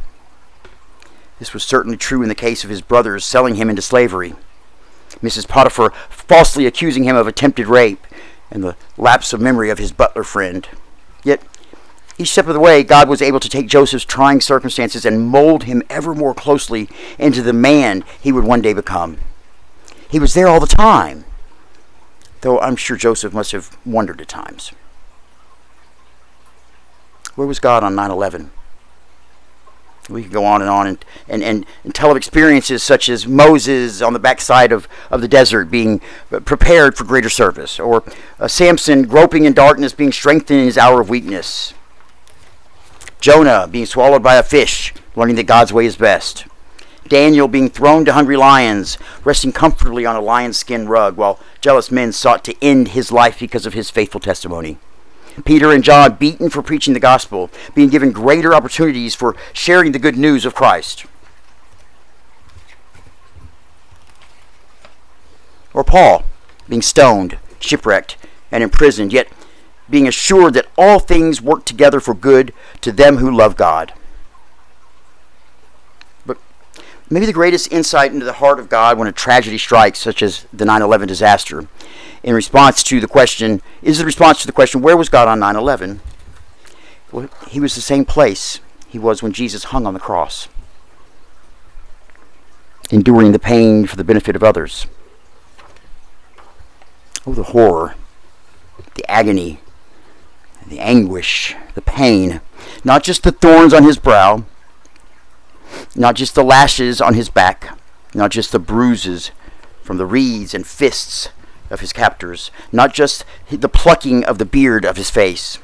This 1.39 1.53
was 1.53 1.63
certainly 1.63 1.97
true 1.97 2.21
in 2.21 2.29
the 2.29 2.35
case 2.35 2.63
of 2.63 2.69
his 2.69 2.81
brothers 2.81 3.25
selling 3.25 3.55
him 3.55 3.69
into 3.69 3.81
slavery. 3.81 4.35
Mrs. 5.21 5.47
Potiphar 5.47 5.91
falsely 6.09 6.65
accusing 6.65 7.03
him 7.03 7.15
of 7.15 7.27
attempted 7.27 7.67
rape, 7.67 8.05
and 8.51 8.63
the 8.63 8.75
lapse 8.97 9.33
of 9.33 9.41
memory 9.41 9.69
of 9.69 9.79
his 9.79 9.91
butler 9.91 10.23
friend. 10.23 10.67
Yet, 11.23 11.41
each 12.17 12.31
step 12.31 12.47
of 12.47 12.53
the 12.53 12.59
way, 12.59 12.83
God 12.83 13.09
was 13.09 13.21
able 13.21 13.39
to 13.39 13.49
take 13.49 13.67
Joseph's 13.67 14.05
trying 14.05 14.39
circumstances 14.39 15.05
and 15.05 15.27
mold 15.27 15.63
him 15.63 15.81
ever 15.89 16.13
more 16.13 16.33
closely 16.35 16.87
into 17.17 17.41
the 17.41 17.53
man 17.53 18.03
he 18.21 18.31
would 18.31 18.43
one 18.43 18.61
day 18.61 18.73
become. 18.73 19.17
He 20.13 20.19
was 20.19 20.35
there 20.35 20.47
all 20.47 20.59
the 20.59 20.67
time, 20.67 21.25
though 22.41 22.59
I'm 22.59 22.75
sure 22.75 22.95
Joseph 22.95 23.33
must 23.33 23.51
have 23.51 23.75
wondered 23.83 24.21
at 24.21 24.27
times. 24.27 24.71
Where 27.33 27.47
was 27.47 27.57
God 27.57 27.83
on 27.83 27.95
9 27.95 28.11
11? 28.11 28.51
We 30.09 30.21
could 30.21 30.31
go 30.31 30.45
on 30.45 30.61
and 30.61 30.69
on 30.69 30.85
and, 30.85 31.05
and, 31.27 31.41
and, 31.41 31.65
and, 31.83 31.95
tell 31.95 32.11
of 32.11 32.17
experiences 32.17 32.83
such 32.83 33.09
as 33.09 33.25
Moses 33.25 34.03
on 34.03 34.13
the 34.13 34.19
backside 34.19 34.71
of, 34.71 34.87
of 35.09 35.21
the 35.21 35.27
desert 35.27 35.71
being 35.71 35.99
prepared 36.45 36.95
for 36.95 37.05
greater 37.05 37.29
service, 37.29 37.79
or 37.79 38.03
uh, 38.39 38.47
Samson 38.47 39.07
groping 39.07 39.45
in 39.45 39.53
darkness 39.53 39.93
being 39.93 40.11
strengthened 40.11 40.59
in 40.59 40.65
his 40.67 40.77
hour 40.77 41.01
of 41.01 41.09
weakness, 41.09 41.73
Jonah 43.19 43.67
being 43.67 43.87
swallowed 43.87 44.21
by 44.21 44.35
a 44.35 44.43
fish, 44.43 44.93
learning 45.15 45.37
that 45.37 45.47
God's 45.47 45.73
way 45.73 45.87
is 45.87 45.95
best, 45.95 46.45
Daniel 47.07 47.47
being 47.47 47.69
thrown 47.69 48.05
to 48.05 48.13
hungry 48.13 48.37
lions, 48.37 48.97
resting 49.23 49.51
comfortably 49.51 50.05
on 50.05 50.15
a 50.15 50.21
lion 50.21 50.53
skin 50.53 50.87
rug, 50.87 51.17
while 51.17 51.39
jealous 51.61 51.91
men 51.91 52.11
sought 52.11 52.43
to 52.45 52.63
end 52.63 52.89
his 52.89 53.11
life 53.11 53.39
because 53.39 53.65
of 53.65 53.73
his 53.73 53.89
faithful 53.89 54.19
testimony. 54.19 54.77
Peter 55.45 55.71
and 55.71 55.83
John 55.83 56.15
beaten 56.15 56.49
for 56.49 56.61
preaching 56.61 56.93
the 56.93 56.99
gospel, 56.99 57.49
being 57.73 57.89
given 57.89 58.11
greater 58.11 58.53
opportunities 58.53 59.15
for 59.15 59.35
sharing 59.51 59.91
the 59.91 59.99
good 59.99 60.17
news 60.17 60.45
of 60.45 60.55
Christ. 60.55 61.05
Or 65.73 65.83
Paul 65.83 66.23
being 66.69 66.81
stoned, 66.81 67.37
shipwrecked, 67.59 68.17
and 68.51 68.63
imprisoned, 68.63 69.11
yet 69.11 69.27
being 69.89 70.07
assured 70.07 70.53
that 70.53 70.67
all 70.77 70.99
things 70.99 71.41
work 71.41 71.65
together 71.65 71.99
for 71.99 72.13
good 72.13 72.53
to 72.81 72.91
them 72.91 73.17
who 73.17 73.35
love 73.35 73.57
God. 73.57 73.93
Maybe 77.13 77.25
the 77.25 77.33
greatest 77.33 77.71
insight 77.71 78.11
into 78.11 78.25
the 78.25 78.33
heart 78.33 78.59
of 78.59 78.69
God 78.69 78.97
when 78.97 79.07
a 79.07 79.11
tragedy 79.11 79.57
strikes, 79.57 79.99
such 79.99 80.21
as 80.21 80.45
the 80.51 80.65
9 80.65 80.81
11 80.81 81.07
disaster, 81.07 81.67
in 82.23 82.33
response 82.33 82.81
to 82.83 82.99
the 82.99 83.07
question, 83.07 83.61
is 83.81 83.99
the 83.99 84.05
response 84.05 84.41
to 84.41 84.47
the 84.47 84.53
question, 84.53 84.81
where 84.81 84.97
was 84.97 85.09
God 85.09 85.27
on 85.27 85.39
9 85.39 85.55
11? 85.55 86.01
Well, 87.11 87.29
he 87.47 87.59
was 87.59 87.75
the 87.75 87.81
same 87.81 88.05
place 88.05 88.59
he 88.87 88.97
was 88.97 89.21
when 89.21 89.31
Jesus 89.31 89.65
hung 89.65 89.85
on 89.85 89.93
the 89.93 89.99
cross, 89.99 90.47
enduring 92.89 93.31
the 93.31 93.39
pain 93.39 93.85
for 93.85 93.95
the 93.95 94.03
benefit 94.03 94.35
of 94.35 94.43
others. 94.43 94.87
Oh, 97.25 97.33
the 97.33 97.43
horror, 97.43 97.95
the 98.95 99.09
agony, 99.09 99.59
the 100.67 100.79
anguish, 100.79 101.55
the 101.75 101.81
pain. 101.81 102.41
Not 102.83 103.03
just 103.03 103.23
the 103.23 103.31
thorns 103.31 103.73
on 103.73 103.83
his 103.83 103.97
brow, 103.97 104.45
not 105.95 106.15
just 106.15 106.35
the 106.35 106.43
lashes 106.43 107.01
on 107.01 107.13
his 107.13 107.29
back, 107.29 107.77
not 108.13 108.31
just 108.31 108.51
the 108.51 108.59
bruises 108.59 109.31
from 109.81 109.97
the 109.97 110.05
reeds 110.05 110.53
and 110.53 110.65
fists 110.65 111.29
of 111.69 111.79
his 111.79 111.93
captors, 111.93 112.51
not 112.71 112.93
just 112.93 113.25
the 113.49 113.69
plucking 113.69 114.23
of 114.23 114.37
the 114.37 114.45
beard 114.45 114.85
of 114.85 114.97
his 114.97 115.09
face, 115.09 115.57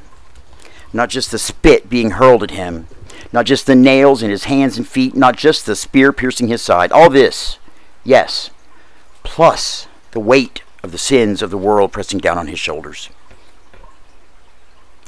not 0.91 1.09
just 1.09 1.31
the 1.31 1.39
spit 1.39 1.89
being 1.89 2.11
hurled 2.11 2.43
at 2.43 2.51
him, 2.51 2.87
not 3.31 3.45
just 3.45 3.65
the 3.65 3.75
nails 3.75 4.23
in 4.23 4.29
his 4.29 4.45
hands 4.45 4.77
and 4.77 4.87
feet, 4.87 5.15
not 5.15 5.37
just 5.37 5.65
the 5.65 5.75
spear 5.75 6.11
piercing 6.11 6.47
his 6.47 6.61
side. 6.61 6.91
All 6.91 7.09
this, 7.09 7.59
yes, 8.03 8.49
plus 9.23 9.87
the 10.11 10.19
weight 10.19 10.63
of 10.83 10.91
the 10.91 10.97
sins 10.97 11.41
of 11.41 11.51
the 11.51 11.57
world 11.57 11.91
pressing 11.91 12.19
down 12.19 12.37
on 12.37 12.47
his 12.47 12.59
shoulders. 12.59 13.09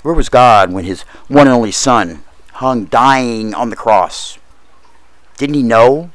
Where 0.04 0.14
was 0.14 0.30
God 0.30 0.72
when 0.72 0.86
his 0.86 1.02
one 1.28 1.48
and 1.48 1.56
only 1.56 1.72
son 1.72 2.24
hung 2.54 2.86
dying 2.86 3.54
on 3.54 3.70
the 3.70 3.76
cross? 3.76 4.38
Didn't 5.42 5.56
he 5.56 5.64
know? 5.64 6.12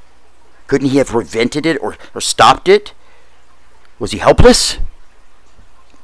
Couldn't 0.68 0.90
he 0.90 0.98
have 0.98 1.08
prevented 1.08 1.66
it 1.66 1.82
or, 1.82 1.96
or 2.14 2.20
stopped 2.20 2.68
it? 2.68 2.94
Was 3.98 4.12
he 4.12 4.18
helpless? 4.18 4.78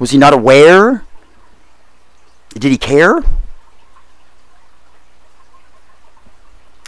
Was 0.00 0.10
he 0.10 0.18
not 0.18 0.32
aware? 0.32 1.04
Did 2.54 2.72
he 2.72 2.78
care? 2.78 3.18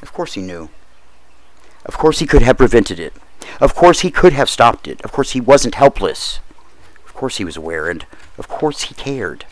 Of 0.02 0.12
course 0.12 0.34
he 0.34 0.42
knew. 0.42 0.70
Of 1.86 1.96
course 1.96 2.18
he 2.18 2.26
could 2.26 2.42
have 2.42 2.58
prevented 2.58 2.98
it. 2.98 3.12
Of 3.60 3.76
course 3.76 4.00
he 4.00 4.10
could 4.10 4.32
have 4.32 4.50
stopped 4.50 4.88
it. 4.88 5.00
Of 5.02 5.12
course 5.12 5.30
he 5.30 5.40
wasn't 5.40 5.76
helpless. 5.76 6.40
Of 7.06 7.14
course 7.14 7.36
he 7.36 7.44
was 7.44 7.56
aware, 7.56 7.88
and 7.88 8.04
of 8.38 8.48
course 8.48 8.82
he 8.82 8.94
cared. 8.96 9.46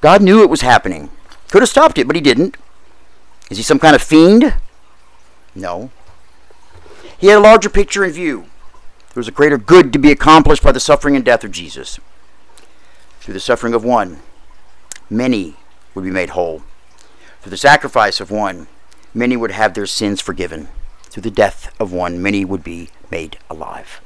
God 0.00 0.22
knew 0.22 0.44
it 0.44 0.48
was 0.48 0.60
happening. 0.60 1.10
Could 1.48 1.62
have 1.62 1.68
stopped 1.68 1.98
it, 1.98 2.06
but 2.06 2.14
he 2.14 2.22
didn't. 2.22 2.56
Is 3.50 3.56
he 3.56 3.64
some 3.64 3.80
kind 3.80 3.96
of 3.96 4.00
fiend? 4.00 4.54
No. 5.60 5.90
He 7.18 7.26
had 7.26 7.38
a 7.38 7.40
larger 7.40 7.68
picture 7.68 8.04
in 8.04 8.12
view. 8.12 8.46
There 9.12 9.20
was 9.20 9.28
a 9.28 9.32
greater 9.32 9.58
good 9.58 9.92
to 9.92 9.98
be 9.98 10.10
accomplished 10.10 10.62
by 10.62 10.72
the 10.72 10.80
suffering 10.80 11.16
and 11.16 11.24
death 11.24 11.44
of 11.44 11.50
Jesus. 11.50 12.00
Through 13.20 13.34
the 13.34 13.40
suffering 13.40 13.74
of 13.74 13.84
one, 13.84 14.20
many 15.10 15.56
would 15.94 16.04
be 16.04 16.10
made 16.10 16.30
whole. 16.30 16.62
Through 17.42 17.50
the 17.50 17.56
sacrifice 17.56 18.20
of 18.20 18.30
one, 18.30 18.68
many 19.12 19.36
would 19.36 19.50
have 19.50 19.74
their 19.74 19.86
sins 19.86 20.20
forgiven. 20.20 20.68
Through 21.02 21.22
the 21.22 21.30
death 21.30 21.74
of 21.80 21.92
one, 21.92 22.22
many 22.22 22.44
would 22.44 22.62
be 22.62 22.90
made 23.10 23.38
alive. 23.50 24.00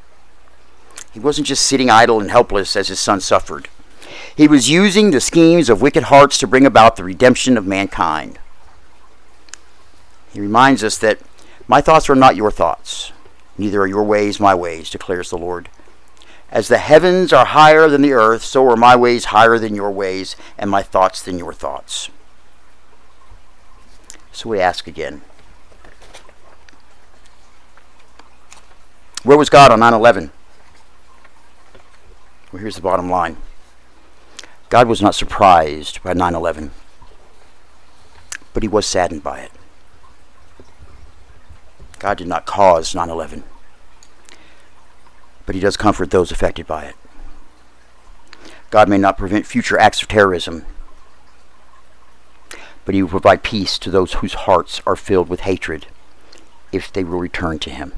He 1.13 1.21
wasn't 1.21 1.47
just 1.47 1.67
sitting 1.67 1.91
idle 1.91 2.19
and 2.21 2.31
helpless 2.31 2.75
as 2.75 2.89
his 2.89 2.99
son 2.99 3.21
suffered. 3.21 3.69
He 4.35 4.49
was 4.49 4.71
using 4.71 5.11
the 5.11 5.21
schemes 5.21 5.69
of 5.69 5.83
wicked 5.83 6.05
hearts 6.05 6.39
to 6.39 6.47
bring 6.47 6.67
about 6.67 6.97
the 6.97 7.05
redemption 7.05 7.57
of 7.57 7.67
mankind. 7.67 8.39
He 10.33 10.41
reminds 10.41 10.83
us 10.83 10.99
that 10.99 11.21
my 11.67 11.81
thoughts 11.81 12.11
are 12.11 12.15
not 12.15 12.37
your 12.37 12.51
thoughts, 12.51 13.13
neither 13.57 13.83
are 13.83 13.87
your 13.87 14.05
ways 14.05 14.39
my 14.39 14.55
ways, 14.55 14.91
declares 14.91 15.31
the 15.31 15.39
Lord. 15.39 15.69
As 16.51 16.69
the 16.69 16.79
heavens 16.79 17.33
are 17.33 17.47
higher 17.47 17.89
than 17.89 18.03
the 18.03 18.13
earth, 18.13 18.45
so 18.45 18.69
are 18.71 18.77
my 18.77 18.95
ways 18.95 19.27
higher 19.27 19.59
than 19.59 19.75
your 19.75 19.91
ways, 19.91 20.37
and 20.57 20.71
my 20.71 20.83
thoughts 20.83 21.23
than 21.23 21.39
your 21.39 21.53
thoughts. 21.53 22.11
So 24.33 24.49
we 24.51 24.61
ask 24.61 24.87
again 24.87 25.23
Where 29.25 29.39
was 29.39 29.49
God 29.49 29.71
on 29.71 29.81
9 29.81 29.95
11? 29.95 30.31
Well, 32.53 32.61
here's 32.61 32.77
the 32.77 32.83
bottom 32.83 33.09
line 33.09 33.39
God 34.69 34.87
was 34.87 35.01
not 35.01 35.15
surprised 35.15 36.03
by 36.03 36.13
9 36.13 36.35
11, 36.35 36.73
but 38.53 38.63
he 38.63 38.69
was 38.69 38.87
saddened 38.87 39.23
by 39.23 39.41
it. 39.41 39.51
God 42.05 42.19
did 42.19 42.29
not 42.29 42.45
cause 42.45 42.95
9 42.95 43.09
11, 43.09 43.45
but 45.47 45.55
he 45.55 45.61
does 45.63 45.79
comfort 45.79 46.11
those 46.11 46.31
affected 46.31 46.67
by 46.67 46.85
it. 46.85 46.97
God 48.69 48.91
may 48.91 48.99
not 48.99 49.17
prevent 49.17 49.47
future 49.47 49.79
acts 49.79 50.03
of 50.03 50.09
terrorism, 50.09 50.67
but 52.85 52.95
he 52.95 53.03
will 53.03 53.09
provide 53.09 53.43
peace 53.43 53.79
to 53.79 53.91
those 53.91 54.13
whose 54.13 54.35
hearts 54.35 54.83
are 54.87 54.97
filled 54.97 55.31
with 55.31 55.41
hatred 55.41 55.87
if 56.73 56.93
they 56.93 57.05
will 57.05 57.19
return 57.19 57.59
to 57.61 57.71
him. 57.71 57.95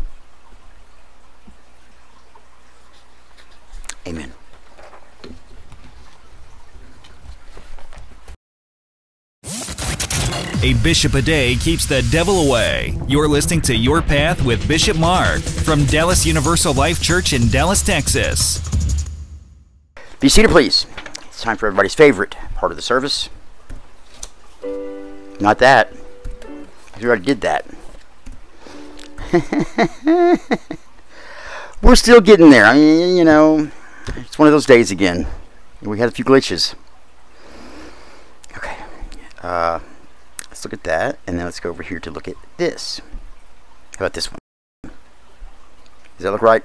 Amen. 4.07 4.36
A 10.66 10.74
bishop 10.74 11.14
a 11.14 11.22
day 11.22 11.55
keeps 11.55 11.87
the 11.87 12.02
devil 12.11 12.48
away. 12.48 12.98
You're 13.07 13.29
listening 13.29 13.61
to 13.61 13.76
Your 13.76 14.02
Path 14.02 14.44
with 14.44 14.66
Bishop 14.66 14.98
Mark 14.98 15.40
from 15.40 15.85
Dallas 15.85 16.26
Universal 16.26 16.74
Life 16.74 17.00
Church 17.00 17.33
in 17.33 17.46
Dallas, 17.46 17.83
Texas. 17.85 18.59
Be 20.18 20.29
seated, 20.29 20.50
please. 20.50 20.87
It's 21.26 21.40
time 21.40 21.57
for 21.57 21.68
everybody's 21.68 21.94
favorite 21.94 22.35
part 22.57 22.72
of 22.72 22.76
the 22.76 22.83
service. 22.83 23.29
Not 25.38 25.61
that. 25.61 25.92
We 26.98 27.07
already 27.07 27.24
did 27.24 27.42
that. 27.42 27.64
We're 31.81 31.94
still 31.94 32.20
getting 32.20 32.50
there. 32.50 32.64
I 32.64 32.74
mean, 32.74 33.16
you 33.16 33.22
know, 33.22 33.70
it's 34.16 34.37
one 34.37 34.48
of 34.48 34.52
those 34.52 34.66
days 34.66 34.90
again. 34.90 35.29
We 35.81 36.00
had 36.00 36.09
a 36.09 36.12
few 36.12 36.24
glitches. 36.24 36.74
Okay. 38.57 38.76
Uh, 39.40 39.79
let's 40.57 40.64
look 40.64 40.73
at 40.73 40.85
that, 40.85 41.19
and 41.27 41.38
then 41.38 41.45
let's 41.45 41.61
go 41.61 41.69
over 41.69 41.83
here 41.83 42.01
to 42.01 42.11
look 42.11 42.27
at 42.27 42.35
this. 42.57 43.03
How 43.99 44.07
about 44.07 44.14
this 44.14 44.33
one? 44.33 44.38
Does 44.85 44.92
that 46.21 46.31
look 46.31 46.40
right? 46.40 46.64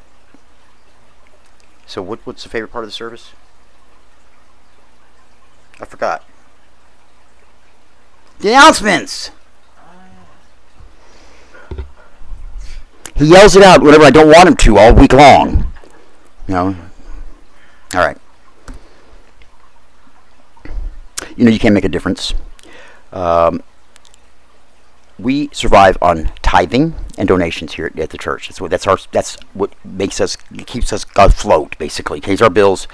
So, 1.85 2.01
what, 2.01 2.25
what's 2.25 2.43
the 2.43 2.47
favorite 2.47 2.69
part 2.69 2.85
of 2.85 2.87
the 2.87 2.93
service? 2.93 3.33
I 5.81 5.83
forgot. 5.83 6.23
The 8.39 8.47
announcements! 8.51 9.31
He 13.17 13.25
yells 13.25 13.57
it 13.57 13.63
out 13.63 13.83
whenever 13.83 14.05
I 14.05 14.09
don't 14.09 14.29
want 14.29 14.47
him 14.47 14.55
to 14.55 14.77
all 14.77 14.93
week 14.95 15.11
long. 15.11 15.69
You 16.47 16.53
know? 16.53 16.75
Alright. 17.93 18.17
You 21.35 21.43
know, 21.43 21.51
you 21.51 21.59
can't 21.59 21.73
make 21.73 21.83
a 21.83 21.89
difference. 21.89 22.33
Um, 23.11 23.61
we 25.21 25.49
survive 25.51 25.97
on 26.01 26.31
tithing 26.41 26.95
and 27.17 27.27
donations 27.27 27.73
here 27.73 27.91
at 27.95 28.09
the 28.09 28.17
church. 28.17 28.47
That's 28.47 28.59
what 28.59 28.71
that's 28.71 28.87
our 28.87 28.97
that's 29.11 29.37
what 29.53 29.73
makes 29.85 30.19
us 30.19 30.35
keeps 30.65 30.91
us 30.91 31.05
afloat 31.15 31.77
basically. 31.77 32.19
Pays 32.21 32.41
our 32.41 32.49
bills, 32.49 32.87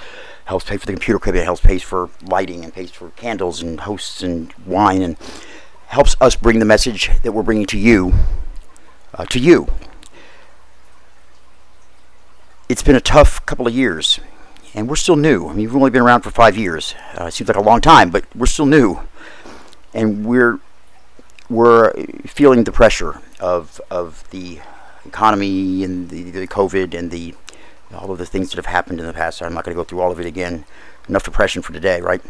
helps 0.44 0.66
pay 0.66 0.76
for 0.76 0.86
the 0.86 0.92
computer 0.92 1.16
equipment, 1.16 1.44
helps 1.44 1.62
pays 1.62 1.82
for 1.82 2.10
lighting 2.22 2.64
and 2.64 2.72
pays 2.72 2.90
for 2.90 3.10
candles 3.10 3.62
and 3.62 3.80
hosts 3.80 4.22
and 4.22 4.52
wine 4.66 5.02
and 5.02 5.16
helps 5.86 6.16
us 6.20 6.36
bring 6.36 6.58
the 6.58 6.64
message 6.64 7.10
that 7.22 7.32
we're 7.32 7.42
bringing 7.42 7.66
to 7.66 7.78
you 7.78 8.12
uh, 9.14 9.24
to 9.26 9.38
you. 9.38 9.66
It's 12.68 12.82
been 12.82 12.96
a 12.96 13.00
tough 13.00 13.44
couple 13.46 13.66
of 13.66 13.74
years, 13.74 14.20
and 14.74 14.90
we're 14.90 14.96
still 14.96 15.16
new. 15.16 15.46
I 15.46 15.54
mean, 15.54 15.64
we've 15.64 15.74
only 15.74 15.88
been 15.88 16.02
around 16.02 16.20
for 16.20 16.30
five 16.30 16.58
years. 16.58 16.94
Uh, 17.18 17.24
it 17.24 17.32
seems 17.32 17.48
like 17.48 17.56
a 17.56 17.62
long 17.62 17.80
time, 17.80 18.10
but 18.10 18.24
we're 18.36 18.44
still 18.44 18.66
new, 18.66 19.00
and 19.94 20.26
we're 20.26 20.60
we're 21.50 21.92
feeling 22.26 22.64
the 22.64 22.72
pressure 22.72 23.20
of 23.40 23.80
of 23.90 24.28
the 24.30 24.60
economy 25.04 25.82
and 25.82 26.10
the, 26.10 26.30
the 26.30 26.46
COVID 26.46 26.96
and 26.96 27.10
the 27.10 27.34
all 27.94 28.10
of 28.10 28.18
the 28.18 28.26
things 28.26 28.50
that 28.50 28.56
have 28.56 28.66
happened 28.66 29.00
in 29.00 29.06
the 29.06 29.12
past. 29.12 29.42
I'm 29.42 29.54
not 29.54 29.64
going 29.64 29.74
to 29.74 29.80
go 29.80 29.84
through 29.84 30.00
all 30.00 30.12
of 30.12 30.20
it 30.20 30.26
again. 30.26 30.64
Enough 31.08 31.24
depression 31.24 31.62
for 31.62 31.72
today, 31.72 32.02
right? 32.02 32.20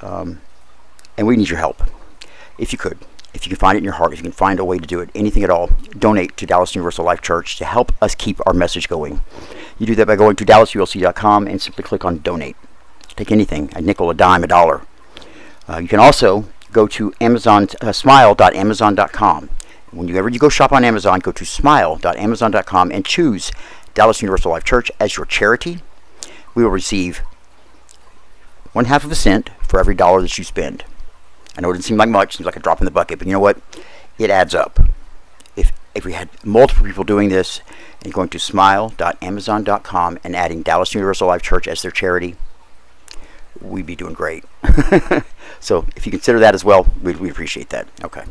Um, 0.00 0.40
and 1.18 1.26
we 1.26 1.36
need 1.36 1.48
your 1.48 1.58
help. 1.58 1.82
If 2.56 2.72
you 2.72 2.78
could, 2.78 2.98
if 3.34 3.44
you 3.44 3.50
can 3.50 3.58
find 3.58 3.76
it 3.76 3.78
in 3.78 3.84
your 3.84 3.94
heart, 3.94 4.12
if 4.12 4.20
you 4.20 4.22
can 4.22 4.30
find 4.32 4.60
a 4.60 4.64
way 4.64 4.78
to 4.78 4.86
do 4.86 5.00
it, 5.00 5.10
anything 5.14 5.42
at 5.42 5.50
all, 5.50 5.70
donate 5.98 6.36
to 6.36 6.46
Dallas 6.46 6.74
Universal 6.76 7.04
Life 7.04 7.20
Church 7.20 7.56
to 7.56 7.64
help 7.64 7.92
us 8.00 8.14
keep 8.14 8.40
our 8.46 8.54
message 8.54 8.88
going. 8.88 9.22
You 9.78 9.86
do 9.86 9.96
that 9.96 10.06
by 10.06 10.14
going 10.14 10.36
to 10.36 10.46
dallasulc.com 10.46 11.48
and 11.48 11.60
simply 11.60 11.82
click 11.82 12.04
on 12.04 12.18
donate. 12.18 12.56
Take 13.16 13.32
anything, 13.32 13.72
a 13.74 13.80
nickel, 13.80 14.08
a 14.08 14.14
dime, 14.14 14.44
a 14.44 14.46
dollar. 14.46 14.82
Uh, 15.68 15.78
you 15.78 15.88
can 15.88 15.98
also 15.98 16.44
go 16.72 16.86
to 16.88 17.12
Amazon, 17.20 17.68
uh, 17.80 17.92
smile.amazon.com. 17.92 19.50
Whenever 19.92 20.28
you 20.28 20.38
go 20.38 20.48
shop 20.48 20.72
on 20.72 20.84
Amazon, 20.84 21.20
go 21.20 21.32
to 21.32 21.44
smile.amazon.com 21.44 22.92
and 22.92 23.04
choose 23.04 23.50
Dallas 23.94 24.20
Universal 24.20 24.50
Life 24.50 24.64
Church 24.64 24.90
as 25.00 25.16
your 25.16 25.26
charity. 25.26 25.80
We 26.54 26.62
will 26.62 26.70
receive 26.70 27.18
one 28.72 28.86
half 28.86 29.04
of 29.04 29.12
a 29.12 29.14
cent 29.14 29.50
for 29.62 29.80
every 29.80 29.94
dollar 29.94 30.20
that 30.20 30.36
you 30.36 30.44
spend. 30.44 30.84
I 31.56 31.62
know 31.62 31.70
it 31.70 31.74
doesn't 31.74 31.84
seem 31.84 31.96
like 31.96 32.10
much, 32.10 32.36
seems 32.36 32.44
like 32.44 32.56
a 32.56 32.60
drop 32.60 32.80
in 32.80 32.84
the 32.84 32.90
bucket, 32.90 33.18
but 33.18 33.26
you 33.26 33.32
know 33.32 33.40
what? 33.40 33.58
It 34.18 34.28
adds 34.28 34.54
up. 34.54 34.78
If 35.56 35.72
if 35.94 36.04
we 36.04 36.12
had 36.12 36.28
multiple 36.44 36.84
people 36.84 37.04
doing 37.04 37.30
this 37.30 37.62
and 38.02 38.12
going 38.12 38.28
to 38.28 38.38
smile.amazon.com 38.38 40.18
and 40.22 40.36
adding 40.36 40.62
Dallas 40.62 40.94
Universal 40.94 41.28
Life 41.28 41.42
Church 41.42 41.66
as 41.66 41.80
their 41.80 41.90
charity, 41.90 42.36
we'd 43.60 43.86
be 43.86 43.96
doing 43.96 44.12
great. 44.12 44.44
so 45.60 45.86
if 45.96 46.06
you 46.06 46.12
consider 46.12 46.38
that 46.40 46.54
as 46.54 46.64
well, 46.64 46.86
we'd, 47.02 47.16
we'd 47.16 47.30
appreciate 47.30 47.70
that. 47.70 47.88
Okay. 48.04 48.24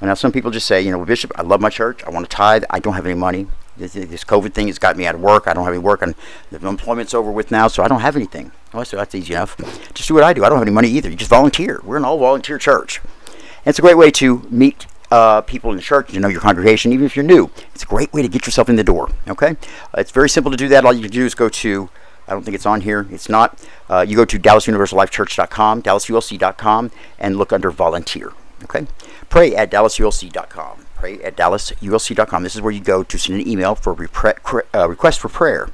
Well, 0.00 0.08
now 0.08 0.14
some 0.14 0.32
people 0.32 0.50
just 0.50 0.66
say, 0.66 0.80
you 0.80 0.90
know, 0.90 1.04
Bishop, 1.04 1.32
I 1.36 1.42
love 1.42 1.60
my 1.60 1.70
church. 1.70 2.02
I 2.04 2.10
want 2.10 2.28
to 2.28 2.34
tithe. 2.34 2.64
I 2.70 2.78
don't 2.78 2.94
have 2.94 3.06
any 3.06 3.14
money. 3.14 3.46
This, 3.76 3.92
this 3.92 4.24
COVID 4.24 4.52
thing 4.52 4.66
has 4.66 4.78
got 4.78 4.96
me 4.96 5.06
out 5.06 5.14
of 5.14 5.20
work. 5.20 5.46
I 5.46 5.54
don't 5.54 5.64
have 5.64 5.72
any 5.72 5.82
work, 5.82 6.02
and 6.02 6.14
the 6.50 6.66
employment's 6.66 7.14
over 7.14 7.30
with 7.30 7.50
now, 7.50 7.68
so 7.68 7.82
I 7.82 7.88
don't 7.88 8.00
have 8.00 8.16
anything. 8.16 8.52
Oh, 8.74 8.84
so 8.84 8.96
that's 8.96 9.14
easy 9.14 9.32
enough. 9.32 9.56
Just 9.94 10.08
do 10.08 10.14
what 10.14 10.22
I 10.22 10.32
do. 10.32 10.44
I 10.44 10.48
don't 10.48 10.58
have 10.58 10.66
any 10.66 10.74
money 10.74 10.88
either. 10.88 11.08
You 11.08 11.16
just 11.16 11.30
volunteer. 11.30 11.80
We're 11.84 11.96
an 11.96 12.04
all 12.04 12.18
volunteer 12.18 12.58
church. 12.58 13.00
And 13.26 13.66
it's 13.66 13.78
a 13.78 13.82
great 13.82 13.96
way 13.96 14.10
to 14.12 14.46
meet 14.50 14.86
uh, 15.10 15.40
people 15.42 15.70
in 15.70 15.76
the 15.76 15.82
church, 15.82 16.12
to 16.12 16.20
know 16.20 16.28
your 16.28 16.40
congregation, 16.40 16.92
even 16.92 17.04
if 17.04 17.16
you're 17.16 17.24
new. 17.24 17.50
It's 17.74 17.82
a 17.82 17.86
great 17.86 18.12
way 18.12 18.22
to 18.22 18.28
get 18.28 18.46
yourself 18.46 18.68
in 18.68 18.76
the 18.76 18.84
door. 18.84 19.10
Okay? 19.28 19.50
Uh, 19.50 19.98
it's 19.98 20.10
very 20.10 20.28
simple 20.28 20.50
to 20.50 20.56
do 20.56 20.68
that. 20.68 20.84
All 20.84 20.92
you 20.92 21.02
can 21.02 21.10
do 21.10 21.24
is 21.24 21.34
go 21.34 21.48
to 21.48 21.90
I 22.30 22.34
don't 22.34 22.44
think 22.44 22.54
it's 22.54 22.66
on 22.66 22.82
here. 22.82 23.06
It's 23.10 23.28
not. 23.28 23.60
Uh, 23.88 24.04
you 24.06 24.16
go 24.16 24.24
to 24.24 24.38
DallasUniversalLifeChurch.com, 24.38 25.82
DallasULC.com, 25.82 26.90
and 27.18 27.36
look 27.36 27.52
under 27.52 27.70
volunteer. 27.70 28.32
Okay? 28.64 28.86
Pray 29.28 29.54
at 29.54 29.70
DallasULC.com. 29.70 30.86
Pray 30.94 31.20
at 31.22 31.36
DallasULC.com. 31.36 32.42
This 32.42 32.54
is 32.54 32.62
where 32.62 32.72
you 32.72 32.80
go 32.80 33.02
to 33.02 33.18
send 33.18 33.40
an 33.40 33.48
email 33.48 33.74
for 33.74 33.94
repre- 33.94 34.62
uh, 34.74 34.88
request 34.88 35.18
for 35.18 35.28
prayer. 35.28 35.70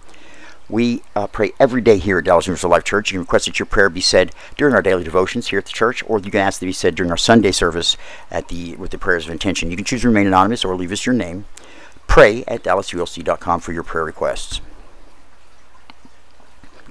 We 0.68 1.02
uh, 1.14 1.28
pray 1.28 1.52
every 1.60 1.80
day 1.80 1.98
here 1.98 2.18
at 2.18 2.24
Dallas 2.24 2.46
Universal 2.46 2.70
Life 2.70 2.84
Church. 2.84 3.10
You 3.10 3.16
can 3.16 3.20
request 3.20 3.46
that 3.46 3.58
your 3.58 3.66
prayer 3.66 3.88
be 3.88 4.00
said 4.00 4.32
during 4.56 4.74
our 4.74 4.82
daily 4.82 5.04
devotions 5.04 5.48
here 5.48 5.60
at 5.60 5.66
the 5.66 5.72
church, 5.72 6.02
or 6.08 6.18
you 6.18 6.30
can 6.30 6.40
ask 6.40 6.58
that 6.58 6.66
it 6.66 6.70
be 6.70 6.72
said 6.72 6.96
during 6.96 7.10
our 7.10 7.16
Sunday 7.16 7.52
service 7.52 7.96
at 8.32 8.48
the 8.48 8.74
with 8.76 8.90
the 8.90 8.98
prayers 8.98 9.26
of 9.26 9.30
intention. 9.30 9.70
You 9.70 9.76
can 9.76 9.84
choose 9.84 10.02
to 10.02 10.08
remain 10.08 10.26
anonymous 10.26 10.64
or 10.64 10.74
leave 10.74 10.90
us 10.90 11.06
your 11.06 11.14
name. 11.14 11.44
Pray 12.08 12.42
at 12.48 12.64
DallasULC.com 12.64 13.60
for 13.60 13.72
your 13.72 13.84
prayer 13.84 14.04
requests. 14.04 14.60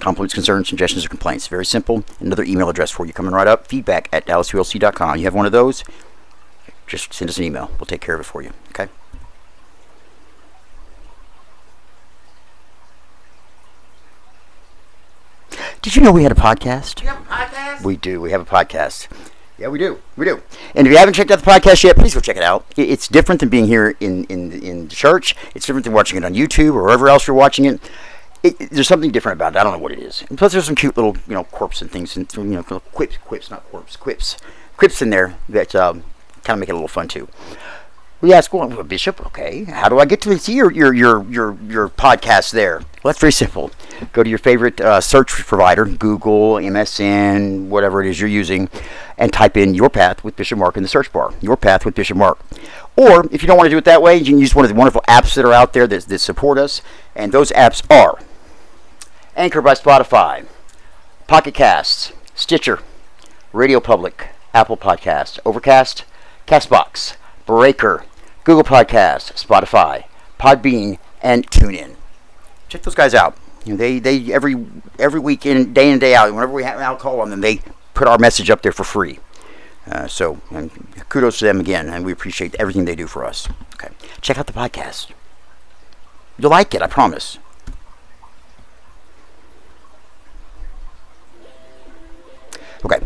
Compliments, 0.00 0.34
concerns, 0.34 0.68
suggestions, 0.68 1.04
or 1.04 1.08
complaints. 1.08 1.46
Very 1.48 1.64
simple. 1.64 2.04
Another 2.20 2.44
email 2.44 2.68
address 2.68 2.90
for 2.90 3.06
you 3.06 3.12
coming 3.12 3.32
right 3.32 3.46
up. 3.46 3.66
Feedback 3.66 4.08
at 4.12 4.26
DallasULC.com. 4.26 5.18
You 5.18 5.24
have 5.24 5.34
one 5.34 5.46
of 5.46 5.52
those? 5.52 5.84
Just 6.86 7.12
send 7.12 7.28
us 7.28 7.38
an 7.38 7.44
email. 7.44 7.70
We'll 7.78 7.86
take 7.86 8.00
care 8.00 8.14
of 8.14 8.20
it 8.20 8.24
for 8.24 8.42
you. 8.42 8.52
Okay? 8.68 8.88
Did 15.82 15.96
you 15.96 16.02
know 16.02 16.12
we 16.12 16.24
had 16.24 16.32
a 16.32 16.36
podcast? 16.36 17.02
You 17.02 17.08
have 17.08 17.20
a 17.20 17.24
podcast? 17.24 17.84
We 17.84 17.96
do. 17.96 18.20
We 18.20 18.30
have 18.32 18.40
a 18.40 18.44
podcast. 18.44 19.08
Yeah, 19.58 19.68
we 19.68 19.78
do. 19.78 20.00
We 20.16 20.26
do. 20.26 20.42
And 20.74 20.86
if 20.86 20.92
you 20.92 20.98
haven't 20.98 21.14
checked 21.14 21.30
out 21.30 21.38
the 21.38 21.50
podcast 21.50 21.82
yet, 21.82 21.96
please 21.96 22.12
go 22.12 22.20
check 22.20 22.36
it 22.36 22.42
out. 22.42 22.66
It's 22.76 23.08
different 23.08 23.40
than 23.40 23.48
being 23.48 23.66
here 23.66 23.96
in, 24.00 24.24
in, 24.24 24.52
in 24.52 24.88
the 24.88 24.94
church. 24.94 25.34
It's 25.54 25.64
different 25.64 25.84
than 25.84 25.94
watching 25.94 26.18
it 26.18 26.24
on 26.24 26.34
YouTube 26.34 26.74
or 26.74 26.82
wherever 26.82 27.08
else 27.08 27.26
you're 27.26 27.36
watching 27.36 27.64
it. 27.64 27.80
It, 28.46 28.70
there's 28.70 28.88
something 28.88 29.10
different 29.10 29.38
about 29.38 29.54
it. 29.54 29.58
I 29.58 29.64
don't 29.64 29.72
know 29.72 29.78
what 29.78 29.92
it 29.92 29.98
is. 29.98 30.24
And 30.28 30.38
plus, 30.38 30.52
there's 30.52 30.66
some 30.66 30.74
cute 30.74 30.96
little, 30.96 31.16
you 31.26 31.34
know, 31.34 31.44
quirks 31.44 31.82
and 31.82 31.90
things, 31.90 32.16
and 32.16 32.32
you 32.36 32.44
know, 32.44 32.62
quips, 32.62 33.16
quips, 33.18 33.50
not 33.50 33.64
quirks, 33.64 33.96
quips, 33.96 34.36
quips 34.76 35.02
in 35.02 35.10
there 35.10 35.36
that 35.48 35.74
um, 35.74 36.04
kind 36.44 36.56
of 36.56 36.60
make 36.60 36.68
it 36.68 36.72
a 36.72 36.74
little 36.74 36.88
fun 36.88 37.08
too. 37.08 37.28
We 38.22 38.32
ask, 38.32 38.52
well, 38.54 38.68
Bishop, 38.82 39.24
okay, 39.26 39.64
how 39.64 39.90
do 39.90 39.98
I 39.98 40.06
get 40.06 40.22
to 40.22 40.38
see 40.38 40.54
your 40.54 40.72
your 40.72 40.94
your 40.94 41.24
your, 41.24 41.58
your 41.68 41.88
podcast 41.90 42.52
there? 42.52 42.78
Well, 42.78 43.12
that's 43.12 43.20
very 43.20 43.32
simple. 43.32 43.70
Go 44.12 44.22
to 44.22 44.30
your 44.30 44.38
favorite 44.38 44.80
uh, 44.80 45.02
search 45.02 45.30
provider, 45.30 45.84
Google, 45.84 46.54
MSN, 46.54 47.68
whatever 47.68 48.02
it 48.02 48.08
is 48.08 48.18
you're 48.18 48.30
using, 48.30 48.70
and 49.18 49.32
type 49.32 49.56
in 49.56 49.74
Your 49.74 49.90
Path 49.90 50.24
with 50.24 50.34
Bishop 50.34 50.58
Mark 50.58 50.78
in 50.78 50.82
the 50.82 50.88
search 50.88 51.12
bar. 51.12 51.34
Your 51.42 51.56
Path 51.56 51.84
with 51.84 51.94
Bishop 51.94 52.16
Mark. 52.16 52.38
Or 52.96 53.26
if 53.30 53.42
you 53.42 53.46
don't 53.46 53.58
want 53.58 53.66
to 53.66 53.70
do 53.70 53.78
it 53.78 53.84
that 53.84 54.00
way, 54.00 54.16
you 54.16 54.24
can 54.24 54.38
use 54.38 54.54
one 54.54 54.64
of 54.64 54.70
the 54.70 54.74
wonderful 54.74 55.02
apps 55.06 55.34
that 55.34 55.44
are 55.44 55.52
out 55.52 55.74
there 55.74 55.86
that, 55.86 56.04
that 56.06 56.18
support 56.18 56.56
us, 56.56 56.80
and 57.14 57.32
those 57.32 57.52
apps 57.52 57.84
are 57.90 58.18
Anchor 59.36 59.60
by 59.60 59.74
Spotify, 59.74 60.46
Pocket 61.26 61.52
Casts, 61.52 62.12
Stitcher, 62.34 62.78
Radio 63.52 63.80
Public, 63.80 64.28
Apple 64.54 64.78
Podcast, 64.78 65.38
Overcast, 65.44 66.06
Castbox, 66.46 67.16
Breaker, 67.44 68.06
Google 68.44 68.64
Podcast, 68.64 69.34
Spotify, 69.34 70.04
Podbean, 70.40 70.98
and 71.20 71.50
TuneIn. 71.50 71.96
Check 72.70 72.82
those 72.82 72.94
guys 72.94 73.14
out. 73.14 73.36
You 73.66 73.74
know, 73.74 73.76
they 73.76 73.98
they 73.98 74.32
every 74.32 74.56
every 74.98 75.20
week 75.20 75.44
in 75.44 75.74
day 75.74 75.88
in 75.88 75.92
and 75.92 76.00
day 76.00 76.14
out, 76.14 76.32
whenever 76.32 76.52
we 76.52 76.64
have 76.64 76.78
an 76.78 76.82
out 76.82 76.98
call 76.98 77.20
on 77.20 77.28
them, 77.28 77.42
they 77.42 77.60
put 77.92 78.08
our 78.08 78.16
message 78.18 78.48
up 78.48 78.62
there 78.62 78.72
for 78.72 78.84
free. 78.84 79.18
Uh, 79.86 80.06
so 80.06 80.40
kudos 81.10 81.40
to 81.40 81.44
them 81.44 81.60
again, 81.60 81.90
and 81.90 82.06
we 82.06 82.12
appreciate 82.12 82.56
everything 82.58 82.86
they 82.86 82.96
do 82.96 83.06
for 83.06 83.22
us. 83.22 83.48
Okay, 83.74 83.92
check 84.22 84.38
out 84.38 84.46
the 84.46 84.54
podcast. 84.54 85.10
You'll 86.38 86.50
like 86.50 86.74
it, 86.74 86.80
I 86.80 86.86
promise. 86.86 87.38
Okay. 92.86 93.04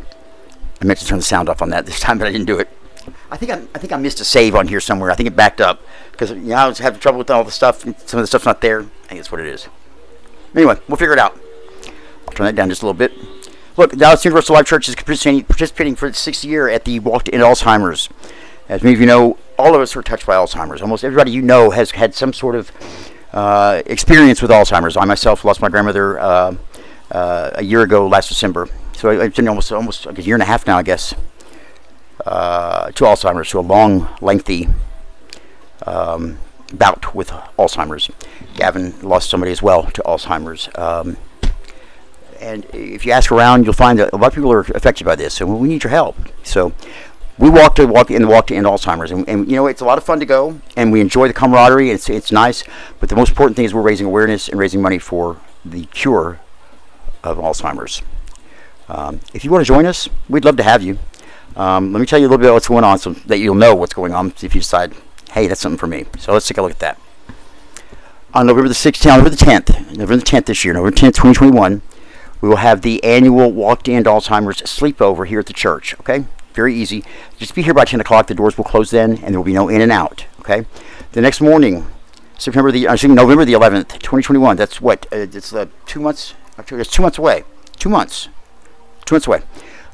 I 0.81 0.85
meant 0.85 0.99
to 0.99 1.07
turn 1.07 1.19
the 1.19 1.25
sound 1.25 1.49
off 1.49 1.63
on 1.63 1.71
that 1.71 1.87
this 1.87 2.01
time, 2.01 2.19
but 2.19 2.29
I 2.29 2.33
didn't 2.33 2.47
do 2.47 2.59
it. 2.59 2.69
I 3.31 3.39
think 3.39 3.51
I, 3.51 3.55
I 3.75 3.79
think 3.79 3.93
I 3.95 3.97
missed 3.97 4.21
a 4.21 4.25
save 4.25 4.55
on 4.55 4.69
here 4.69 4.79
somewhere. 4.79 5.11
I 5.11 5.15
think 5.15 5.27
it 5.27 5.35
backed 5.35 5.61
up 5.61 5.83
because 6.13 6.31
you 6.33 6.37
know 6.37 6.57
I 6.57 6.69
was 6.69 6.79
having 6.79 7.01
trouble 7.01 7.19
with 7.19 7.31
all 7.31 7.45
the 7.45 7.51
stuff. 7.51 7.81
Some 7.81 7.95
of 7.95 8.23
the 8.23 8.27
stuff's 8.27 8.45
not 8.45 8.61
there. 8.61 8.81
I 8.81 9.09
think 9.09 9.21
that's 9.21 9.33
what 9.33 9.41
it 9.41 9.47
is. 9.47 9.69
Anyway, 10.55 10.77
we'll 10.87 10.99
figure 10.99 11.15
it 11.15 11.19
out. 11.19 11.41
I'll 12.29 12.35
turn 12.35 12.45
that 12.45 12.55
down 12.55 12.69
just 12.69 12.83
a 12.83 12.87
little 12.87 12.99
bit. 12.99 13.13
Look, 13.79 13.97
Dallas 13.97 14.23
Universal 14.23 14.57
Life 14.57 14.67
Church 14.67 14.87
is 14.89 14.97
participating, 14.97 15.45
participating 15.45 15.97
for 15.97 16.11
the 16.11 16.15
sixth 16.15 16.45
year 16.45 16.69
at 16.69 16.85
the 16.85 16.99
Walk 17.01 17.25
to 17.25 17.35
End 17.35 17.43
Alzheimer's. 17.43 18.11
As 18.69 18.83
many 18.83 18.95
of 18.95 19.01
you 19.01 19.07
know, 19.07 19.39
all 19.59 19.75
of 19.75 19.81
us 19.81 19.97
are 19.97 20.03
touched 20.03 20.27
by 20.27 20.35
Alzheimer's. 20.35 20.83
Almost 20.83 21.05
everybody 21.05 21.31
you 21.31 21.41
know 21.41 21.71
has 21.71 21.93
had 21.93 22.15
some 22.15 22.35
sort 22.35 22.55
of 22.55 22.71
uh, 23.33 23.83
experience 23.87 24.43
with 24.43 24.51
Alzheimer's. 24.51 24.97
I 24.97 25.07
myself 25.07 25.45
lost 25.45 25.63
my 25.63 25.69
grandmother 25.69 26.19
uh, 26.19 26.55
uh, 27.11 27.51
a 27.55 27.65
year 27.65 27.81
ago, 27.81 28.07
last 28.07 28.29
December. 28.29 28.69
So 29.01 29.09
it's 29.09 29.35
been 29.35 29.49
almost 29.49 29.73
almost 29.73 30.05
like 30.05 30.19
a 30.19 30.23
year 30.23 30.35
and 30.35 30.43
a 30.43 30.45
half 30.45 30.67
now, 30.67 30.77
I 30.77 30.83
guess, 30.83 31.15
uh, 32.27 32.91
to 32.93 33.05
Alzheimer's, 33.05 33.49
to 33.49 33.59
a 33.59 33.63
long, 33.63 34.11
lengthy 34.21 34.69
um, 35.87 36.37
bout 36.75 37.15
with 37.15 37.31
Alzheimer's. 37.59 38.11
Gavin 38.57 39.01
lost 39.01 39.31
somebody 39.31 39.53
as 39.53 39.63
well 39.63 39.85
to 39.85 40.03
Alzheimer's. 40.03 40.69
Um, 40.75 41.17
and 42.43 42.67
if 42.75 43.07
you 43.07 43.13
ask 43.13 43.33
around, 43.33 43.65
you'll 43.65 43.73
find 43.73 43.99
that 43.99 44.13
a 44.13 44.17
lot 44.19 44.27
of 44.27 44.35
people 44.35 44.53
are 44.53 44.61
affected 44.61 45.05
by 45.05 45.17
this, 45.17 45.41
and 45.41 45.59
we 45.59 45.67
need 45.67 45.83
your 45.83 45.93
help. 45.93 46.19
So 46.43 46.75
we 47.39 47.49
walk 47.49 47.77
to 47.77 47.87
walk 47.87 48.11
in 48.11 48.21
the 48.21 48.29
walk 48.29 48.49
to 48.49 48.55
end 48.55 48.67
Alzheimer's, 48.67 49.13
and, 49.13 49.27
and 49.27 49.49
you 49.51 49.57
know 49.57 49.67
it's 49.67 49.81
a 49.81 49.87
lot 49.87 49.97
of 49.97 50.05
fun 50.05 50.21
to 50.21 50.27
go, 50.27 50.61
and 50.77 50.93
we 50.93 51.01
enjoy 51.01 51.27
the 51.27 51.33
camaraderie. 51.33 51.89
It's 51.89 52.11
it's 52.11 52.31
nice, 52.31 52.65
but 52.99 53.09
the 53.09 53.17
most 53.17 53.31
important 53.31 53.57
thing 53.57 53.65
is 53.65 53.73
we're 53.73 53.81
raising 53.81 54.07
awareness 54.07 54.51
and 54.51 54.59
raising 54.59 54.83
money 54.83 54.99
for 54.99 55.41
the 55.65 55.87
cure 55.87 56.39
of 57.25 57.39
Alzheimer's. 57.39 58.03
Um, 58.91 59.21
if 59.33 59.45
you 59.45 59.53
want 59.53 59.65
to 59.65 59.69
join 59.69 59.87
us, 59.87 60.09
we'd 60.29 60.45
love 60.45 60.57
to 60.57 60.65
have 60.65 60.83
you. 60.83 60.99
Um, 61.55 61.93
let 61.93 62.01
me 62.01 62.07
tell 62.07 62.19
you 62.19 62.27
a 62.27 62.29
little 62.29 62.39
bit 62.39 62.47
about 62.47 62.55
what's 62.55 62.69
going 62.69 62.85
on, 62.85 62.99
so 62.99 63.13
that 63.13 63.39
you'll 63.39 63.55
know 63.55 63.75
what's 63.75 63.95
going 63.95 64.13
on. 64.13 64.33
If 64.43 64.55
you 64.55 64.61
decide, 64.61 64.95
hey, 65.31 65.47
that's 65.47 65.61
something 65.61 65.79
for 65.79 65.87
me. 65.87 66.07
So 66.19 66.33
let's 66.33 66.49
take 66.49 66.59
a 66.59 66.63
look 66.63 66.73
at 66.73 66.81
that. 66.81 66.99
On 68.35 68.47
November 68.47 68.69
the 68.69 68.75
16th, 68.75 69.07
November 69.07 69.31
the 69.31 69.37
10th, 69.37 69.97
November 69.97 70.17
the 70.17 70.23
10th 70.23 70.47
this 70.47 70.65
year, 70.65 70.75
November 70.75 70.97
10th, 70.97 71.15
2021, 71.15 71.83
we 72.41 72.49
will 72.49 72.57
have 72.57 72.83
the 72.83 73.03
annual 73.05 73.53
Walk 73.53 73.83
to 73.85 73.93
End 73.93 74.07
Alzheimer's 74.07 74.63
sleepover 74.63 75.27
here 75.27 75.41
at 75.41 75.47
the 75.47 75.53
church. 75.53 75.95
Okay, 76.01 76.25
very 76.55 76.75
easy. 76.75 77.05
Just 77.39 77.55
be 77.55 77.63
here 77.63 77.75
by 77.75 77.85
10 77.85 78.01
o'clock. 78.01 78.27
The 78.27 78.35
doors 78.35 78.57
will 78.57 78.65
close 78.65 78.91
then, 78.91 79.13
and 79.19 79.35
there 79.35 79.39
will 79.39 79.45
be 79.45 79.53
no 79.53 79.69
in 79.69 79.81
and 79.81 79.93
out. 79.93 80.27
Okay. 80.41 80.67
The 81.13 81.21
next 81.21 81.41
morning, 81.41 81.87
September 82.39 82.71
the, 82.71 82.87
think 82.97 83.15
November 83.15 83.45
the 83.45 83.53
11th, 83.53 83.99
2021. 83.99 84.57
That's 84.57 84.81
what? 84.81 85.07
Uh, 85.13 85.19
it's 85.19 85.53
uh, 85.53 85.67
two 85.87 86.01
months. 86.01 86.35
Actually, 86.57 86.81
it's 86.81 86.91
two 86.91 87.03
months 87.03 87.19
away. 87.19 87.45
Two 87.79 87.89
months. 87.89 88.29
Two 89.11 89.17
months 89.17 89.27
away. 89.27 89.43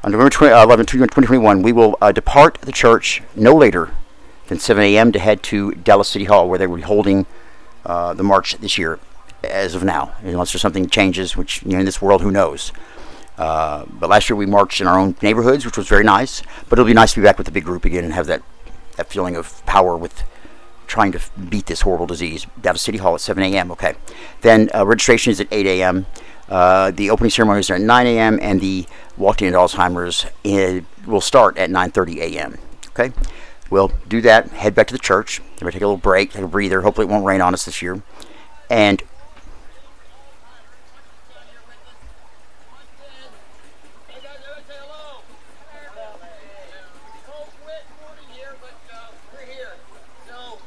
On 0.05 0.12
November 0.12 0.29
20, 0.29 0.52
uh, 0.52 0.66
11th, 0.66 0.88
2021, 0.88 1.62
we 1.62 1.72
will 1.72 1.96
uh, 2.02 2.12
depart 2.12 2.59
the 2.61 2.70
church 2.70 3.22
no 3.35 3.55
later 3.55 3.92
than 4.48 4.59
7 4.59 4.85
a.m. 4.85 5.11
to 5.11 5.18
head 5.18 5.42
to 5.44 5.72
Dallas 5.72 6.09
City 6.09 6.26
Hall, 6.26 6.50
where 6.50 6.59
they 6.59 6.66
will 6.66 6.76
be 6.76 6.83
holding 6.83 7.24
uh, 7.87 8.12
the 8.12 8.22
march 8.22 8.59
this 8.59 8.76
year 8.76 8.98
as 9.42 9.74
of 9.74 9.83
now, 9.83 10.12
unless 10.20 10.52
there's 10.52 10.61
something 10.61 10.87
changes, 10.90 11.35
which 11.35 11.62
you 11.62 11.70
know 11.70 11.79
in 11.79 11.87
this 11.87 12.02
world, 12.02 12.20
who 12.20 12.31
knows? 12.31 12.72
Uh, 13.38 13.87
but 13.88 14.11
last 14.11 14.29
year 14.29 14.37
we 14.37 14.44
marched 14.44 14.83
in 14.83 14.87
our 14.87 14.98
own 14.98 15.16
neighborhoods, 15.22 15.64
which 15.64 15.79
was 15.79 15.88
very 15.88 16.05
nice. 16.05 16.42
But 16.68 16.79
it'll 16.79 16.85
be 16.85 16.92
nice 16.92 17.14
to 17.14 17.20
be 17.20 17.24
back 17.24 17.38
with 17.38 17.46
the 17.46 17.52
big 17.52 17.64
group 17.64 17.87
again 17.87 18.05
and 18.05 18.12
have 18.12 18.26
that 18.26 18.42
that 18.96 19.09
feeling 19.09 19.35
of 19.35 19.64
power 19.64 19.96
with 19.96 20.24
trying 20.87 21.12
to 21.12 21.20
beat 21.48 21.64
this 21.64 21.81
horrible 21.81 22.07
disease. 22.07 22.46
Dallas 22.61 22.83
City 22.83 22.98
Hall 22.98 23.14
at 23.14 23.22
7 23.22 23.42
a.m. 23.42 23.70
Okay, 23.70 23.94
then 24.42 24.68
uh, 24.74 24.85
registration 24.85 25.31
is 25.31 25.40
at 25.40 25.48
8 25.50 25.64
a.m. 25.64 26.05
Uh, 26.49 26.91
the 26.93 27.11
opening 27.11 27.31
ceremonies 27.31 27.71
are 27.71 27.75
at 27.75 27.81
9 27.81 28.07
a.m. 28.07 28.39
and 28.41 28.61
the 28.61 28.87
walk 29.17 29.39
to 29.39 29.47
end 29.47 29.57
Alzheimer's 29.57 30.27
will 31.07 31.21
start 31.21 31.57
at 31.59 31.71
9:30 31.71 32.19
a.m. 32.19 32.59
Okay, 32.89 33.13
we'll 33.71 33.93
do 34.09 34.21
that. 34.23 34.49
Head 34.51 34.75
back 34.75 34.87
to 34.89 34.95
the 34.95 34.99
church. 34.99 35.41
We're 35.41 35.61
gonna 35.61 35.73
take 35.73 35.83
a 35.83 35.87
little 35.87 35.97
break, 35.97 36.33
take 36.33 36.43
a 36.43 36.49
breather. 36.49 36.83
Hopefully, 36.83 37.07
it 37.07 37.11
won't 37.11 37.25
rain 37.25 37.41
on 37.41 37.53
us 37.55 37.65
this 37.65 37.83
year. 37.83 38.03
And 38.71 39.03
Hey 44.09 44.21
guys, 44.23 44.39
everybody 44.39 44.63
say 44.69 44.79
hello. 44.79 45.23
Cold, 47.27 47.51
wet 47.67 47.85
morning 48.01 48.31
here, 48.35 48.55
but 48.63 48.75
uh, 48.95 49.11
we're 49.35 49.47
here. 49.51 49.75
So, 50.29 50.59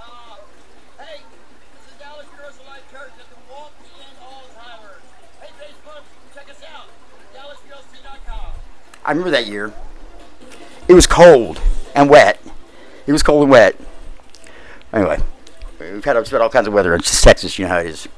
uh, 0.00 0.36
hey, 1.04 1.20
this 1.20 1.84
is 1.92 1.94
Dallas 2.00 2.26
Universal 2.32 2.64
Life 2.64 2.86
Church 2.90 3.12
at 3.20 3.28
the 3.28 3.40
Walk 3.52 3.72
to 3.76 3.90
End 4.00 4.16
Alzheimer's. 4.24 5.04
Hey 5.40 5.52
Facebook, 5.60 6.04
check 6.34 6.48
us 6.48 6.62
out. 6.64 6.88
DallasULC.com. 7.36 8.52
I 9.04 9.10
remember 9.10 9.30
that 9.30 9.46
year. 9.46 9.72
It 10.88 10.94
was 10.94 11.06
cold 11.06 11.60
and 11.94 12.08
wet. 12.08 12.40
It 13.06 13.12
was 13.12 13.22
cold 13.22 13.42
and 13.42 13.50
wet. 13.50 13.76
Anyway, 14.92 15.18
we've 15.80 16.04
had 16.04 16.16
about 16.16 16.40
all 16.40 16.50
kinds 16.50 16.66
of 16.66 16.74
weather. 16.74 16.94
It's 16.94 17.10
just 17.10 17.24
Texas, 17.24 17.58
you 17.58 17.64
know 17.64 17.70
how 17.70 17.78
it 17.78 17.86
is. 17.86 18.08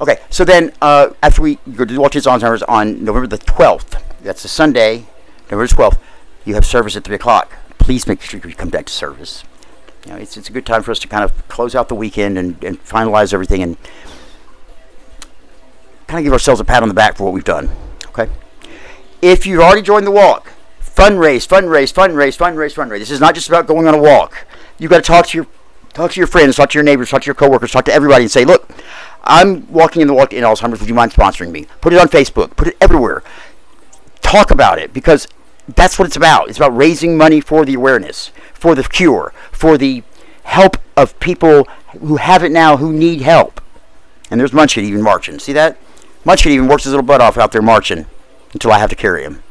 Okay, 0.00 0.18
so 0.30 0.44
then 0.44 0.72
uh, 0.82 1.10
after 1.22 1.42
we 1.42 1.58
go 1.76 1.84
to 1.84 2.00
Walters 2.00 2.26
Alzheimer's 2.26 2.62
on 2.64 3.04
November 3.04 3.28
the 3.28 3.38
12th, 3.38 4.02
that's 4.22 4.44
a 4.44 4.48
Sunday, 4.48 5.06
November 5.50 5.66
the 5.66 5.74
12th, 5.74 5.98
you 6.44 6.54
have 6.54 6.66
service 6.66 6.96
at 6.96 7.04
3 7.04 7.14
o'clock. 7.14 7.52
Please 7.78 8.06
make 8.06 8.20
sure 8.20 8.40
you 8.44 8.54
come 8.54 8.70
back 8.70 8.86
to 8.86 8.92
service. 8.92 9.44
You 10.04 10.12
know, 10.12 10.18
it's, 10.18 10.36
it's 10.36 10.48
a 10.48 10.52
good 10.52 10.66
time 10.66 10.82
for 10.82 10.90
us 10.90 10.98
to 11.00 11.08
kind 11.08 11.24
of 11.24 11.46
close 11.48 11.74
out 11.74 11.88
the 11.88 11.94
weekend 11.94 12.38
and, 12.38 12.62
and 12.64 12.82
finalize 12.84 13.32
everything 13.32 13.62
and 13.62 13.76
kind 16.06 16.18
of 16.18 16.24
give 16.24 16.32
ourselves 16.32 16.60
a 16.60 16.64
pat 16.64 16.82
on 16.82 16.88
the 16.88 16.94
back 16.94 17.16
for 17.16 17.24
what 17.24 17.32
we've 17.32 17.44
done. 17.44 17.70
Okay. 18.08 18.28
If 19.24 19.46
you've 19.46 19.62
already 19.62 19.80
joined 19.80 20.06
the 20.06 20.10
walk, 20.10 20.52
fundraise, 20.82 21.48
fundraise, 21.48 21.94
fundraise, 21.94 22.36
fundraise, 22.36 22.74
fundraise. 22.74 22.98
This 22.98 23.10
is 23.10 23.20
not 23.20 23.34
just 23.34 23.48
about 23.48 23.66
going 23.66 23.88
on 23.88 23.94
a 23.94 23.98
walk. 23.98 24.46
You've 24.78 24.90
got 24.90 24.98
to 24.98 25.02
talk 25.02 25.28
to 25.28 25.38
your 25.38 25.46
talk 25.94 26.10
to 26.10 26.20
your 26.20 26.26
friends, 26.26 26.56
talk 26.56 26.68
to 26.68 26.74
your 26.74 26.84
neighbors, 26.84 27.08
talk 27.08 27.22
to 27.22 27.26
your 27.26 27.34
coworkers, 27.34 27.72
talk 27.72 27.86
to 27.86 27.92
everybody, 27.92 28.24
and 28.24 28.30
say, 28.30 28.44
look, 28.44 28.68
I'm 29.22 29.66
walking 29.72 30.02
in 30.02 30.08
the 30.08 30.12
walk 30.12 30.34
in 30.34 30.44
Alzheimer's. 30.44 30.80
Would 30.80 30.90
you 30.90 30.94
mind 30.94 31.12
sponsoring 31.12 31.52
me? 31.52 31.66
Put 31.80 31.94
it 31.94 31.98
on 31.98 32.08
Facebook. 32.08 32.54
Put 32.54 32.68
it 32.68 32.76
everywhere. 32.82 33.22
Talk 34.20 34.50
about 34.50 34.78
it 34.78 34.92
because 34.92 35.26
that's 35.74 35.98
what 35.98 36.04
it's 36.06 36.16
about. 36.16 36.50
It's 36.50 36.58
about 36.58 36.76
raising 36.76 37.16
money 37.16 37.40
for 37.40 37.64
the 37.64 37.72
awareness, 37.72 38.30
for 38.52 38.74
the 38.74 38.82
cure, 38.82 39.32
for 39.52 39.78
the 39.78 40.02
help 40.42 40.76
of 40.98 41.18
people 41.18 41.64
who 41.98 42.16
have 42.16 42.44
it 42.44 42.52
now 42.52 42.76
who 42.76 42.92
need 42.92 43.22
help. 43.22 43.62
And 44.30 44.38
there's 44.38 44.52
Munchkin 44.52 44.84
even 44.84 45.00
marching. 45.00 45.38
See 45.38 45.54
that? 45.54 45.78
Munchkin 46.26 46.52
even 46.52 46.68
works 46.68 46.84
his 46.84 46.92
little 46.92 47.06
butt 47.06 47.22
off 47.22 47.38
out 47.38 47.52
there 47.52 47.62
marching 47.62 48.04
until 48.54 48.72
I 48.72 48.78
have 48.78 48.88
to 48.90 48.96
carry 48.96 49.22
him. 49.22 49.42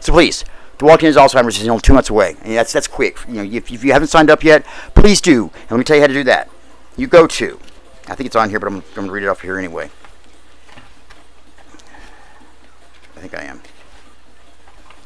So 0.00 0.12
please, 0.12 0.44
the 0.78 0.84
walk-in 0.84 1.08
is 1.08 1.16
Alzheimer's 1.16 1.60
is 1.60 1.66
only 1.66 1.80
two 1.80 1.94
months 1.94 2.10
away, 2.10 2.36
and 2.42 2.54
that's 2.54 2.72
that's 2.72 2.86
quick. 2.86 3.18
You 3.26 3.34
know, 3.34 3.42
if, 3.42 3.70
if 3.72 3.82
you 3.82 3.92
haven't 3.92 4.08
signed 4.08 4.30
up 4.30 4.44
yet, 4.44 4.64
please 4.94 5.20
do. 5.20 5.50
And 5.62 5.70
let 5.70 5.78
me 5.78 5.84
tell 5.84 5.96
you 5.96 6.02
how 6.02 6.08
to 6.08 6.14
do 6.14 6.24
that. 6.24 6.50
You 6.96 7.06
go 7.06 7.26
to, 7.26 7.58
I 8.06 8.14
think 8.14 8.26
it's 8.26 8.36
on 8.36 8.50
here, 8.50 8.60
but 8.60 8.66
I'm, 8.66 8.76
I'm 8.76 8.82
going 8.94 9.06
to 9.06 9.12
read 9.12 9.24
it 9.24 9.28
off 9.28 9.40
here 9.40 9.58
anyway. 9.58 9.90
I 13.16 13.20
think 13.20 13.34
I 13.34 13.42
am 13.42 13.62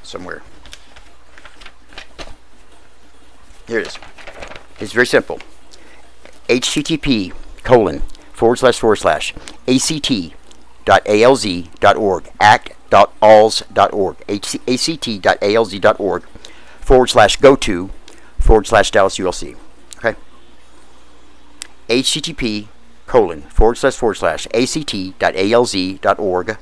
somewhere. 0.02 0.42
Here 3.66 3.78
it 3.78 3.86
is. 3.86 3.98
It's 4.80 4.92
very 4.92 5.06
simple. 5.06 5.38
HTTP 6.48 7.32
colon 7.62 8.02
forward 8.32 8.56
slash 8.56 8.78
forward 8.78 8.96
slash 8.96 9.32
act.alz.org 9.66 10.42
act.alz.org 12.92 14.16
act.alz.org 14.28 16.22
forward 16.80 17.08
slash 17.08 17.36
go 17.36 17.56
to 17.56 17.90
forward 18.38 18.66
slash 18.66 18.90
Dallas 18.90 19.18
ULC. 19.18 19.56
Okay. 19.98 20.14
HTTP 21.88 22.68
colon 23.06 23.42
forward 23.42 23.76
slash 23.76 23.96
forward 23.96 24.14
slash 24.14 24.46
act.alz.org 24.54 26.58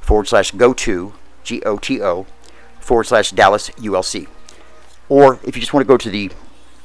forward 0.00 0.28
slash 0.28 0.50
go 0.52 0.72
to 0.72 1.12
G 1.44 1.62
O 1.62 1.76
T 1.76 2.02
O 2.02 2.26
forward 2.80 3.04
slash 3.04 3.30
Dallas 3.30 3.70
ULC. 3.70 4.28
Or 5.08 5.38
if 5.44 5.56
you 5.56 5.60
just 5.60 5.74
want 5.74 5.84
to 5.84 5.88
go 5.88 5.96
to 5.96 6.10
the 6.10 6.30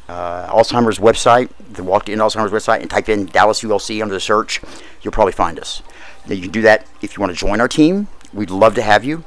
uh, 0.09 0.47
Alzheimer's 0.47 0.99
website, 0.99 1.49
the 1.71 1.83
Walk 1.83 2.05
to 2.05 2.11
End 2.11 2.21
Alzheimer's 2.21 2.51
website, 2.51 2.81
and 2.81 2.89
type 2.89 3.09
in 3.09 3.27
Dallas 3.27 3.61
ULC 3.61 4.01
under 4.01 4.13
the 4.13 4.19
search, 4.19 4.61
you'll 5.01 5.11
probably 5.11 5.33
find 5.33 5.59
us. 5.59 5.81
Now 6.27 6.33
you 6.33 6.43
can 6.43 6.51
do 6.51 6.61
that 6.63 6.85
if 7.01 7.15
you 7.15 7.21
want 7.21 7.33
to 7.33 7.37
join 7.37 7.61
our 7.61 7.67
team. 7.67 8.07
We'd 8.37 8.51
love 8.51 8.75
to 8.75 8.83
have 8.83 9.03
you. 9.03 9.23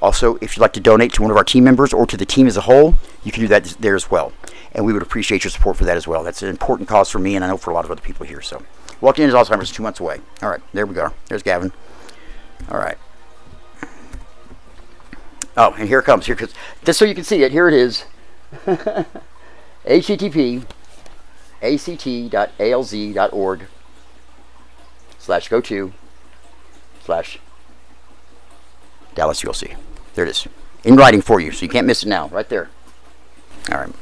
Also, 0.00 0.36
if 0.36 0.56
you'd 0.56 0.60
like 0.60 0.72
to 0.74 0.80
donate 0.80 1.12
to 1.14 1.22
one 1.22 1.32
of 1.32 1.36
our 1.36 1.42
team 1.42 1.64
members 1.64 1.92
or 1.92 2.06
to 2.06 2.16
the 2.16 2.24
team 2.24 2.46
as 2.46 2.56
a 2.56 2.60
whole, 2.62 2.94
you 3.24 3.32
can 3.32 3.42
do 3.42 3.48
that 3.48 3.64
there 3.80 3.96
as 3.96 4.12
well. 4.12 4.32
And 4.72 4.86
we 4.86 4.92
would 4.92 5.02
appreciate 5.02 5.42
your 5.42 5.50
support 5.50 5.76
for 5.76 5.84
that 5.84 5.96
as 5.96 6.06
well. 6.06 6.22
That's 6.22 6.40
an 6.40 6.48
important 6.48 6.88
cause 6.88 7.10
for 7.10 7.18
me, 7.18 7.34
and 7.34 7.44
I 7.44 7.48
know 7.48 7.56
for 7.56 7.72
a 7.72 7.74
lot 7.74 7.84
of 7.84 7.90
other 7.90 8.00
people 8.00 8.24
here. 8.24 8.40
So, 8.40 8.62
Walked 9.00 9.18
In 9.18 9.28
is 9.28 9.34
Alzheimer's 9.34 9.72
two 9.72 9.82
months 9.82 9.98
away. 9.98 10.20
All 10.40 10.50
right, 10.50 10.60
there 10.72 10.86
we 10.86 10.94
go. 10.94 11.12
There's 11.26 11.42
Gavin. 11.42 11.72
All 12.70 12.78
right. 12.78 12.96
Oh, 15.56 15.74
and 15.76 15.88
here 15.88 15.98
it 15.98 16.04
comes. 16.04 16.26
Here, 16.26 16.36
cause, 16.36 16.54
just 16.84 17.00
so 17.00 17.04
you 17.04 17.16
can 17.16 17.24
see 17.24 17.42
it, 17.42 17.50
here 17.50 17.66
it 17.66 17.74
is. 17.74 18.04
http 19.84 20.62
act.alz.org 21.60 23.66
slash 25.18 25.48
go 25.48 25.60
to 25.60 25.92
slash 27.04 27.40
Dallas 29.18 29.42
ULC. 29.42 29.74
There 30.14 30.24
it 30.24 30.30
is. 30.30 30.46
In 30.84 30.94
writing 30.94 31.20
for 31.20 31.40
you, 31.40 31.50
so 31.50 31.64
you 31.64 31.68
can't 31.68 31.88
miss 31.88 32.04
it 32.04 32.08
now. 32.08 32.28
Right 32.28 32.48
there. 32.48 32.70
All 33.72 33.78
right. 33.78 33.92